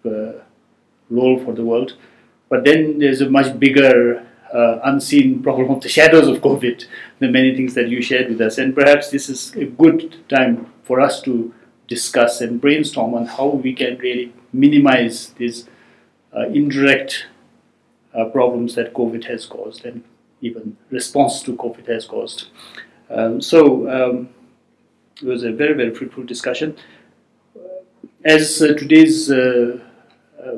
[0.05, 0.33] uh,
[1.11, 1.97] role for the world.
[2.49, 6.85] But then there's a much bigger uh, unseen problem of the shadows of COVID,
[7.19, 8.59] the many things that you shared with us.
[8.59, 11.55] And perhaps this is a good time for us to
[11.89, 15.69] discuss and brainstorm on how we can really minimize these
[16.37, 17.27] uh, indirect
[18.15, 20.03] uh, problems that COVID has caused and
[20.41, 22.49] even response to COVID has caused.
[23.11, 24.29] Um, so um,
[25.21, 26.77] it was a very, very fruitful discussion.
[28.25, 29.81] As uh, today's uh,
[30.43, 30.57] uh,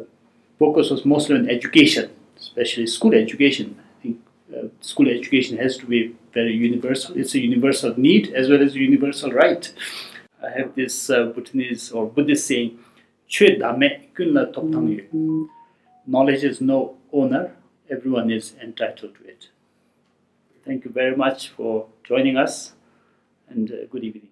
[0.59, 3.77] focus was mostly on education, especially school education,
[4.83, 7.17] school education has to be very universal.
[7.17, 9.73] It's a universal need as well as a universal right.
[10.45, 12.79] I have this uh, Bhutanese or Buddhist saying,
[13.29, 15.49] Chwe dame kun la top tang yu.
[16.07, 17.55] Knowledge is no owner.
[17.89, 19.49] Everyone is entitled to it.
[20.65, 22.73] Thank you very much for joining us
[23.49, 24.32] and uh, good evening.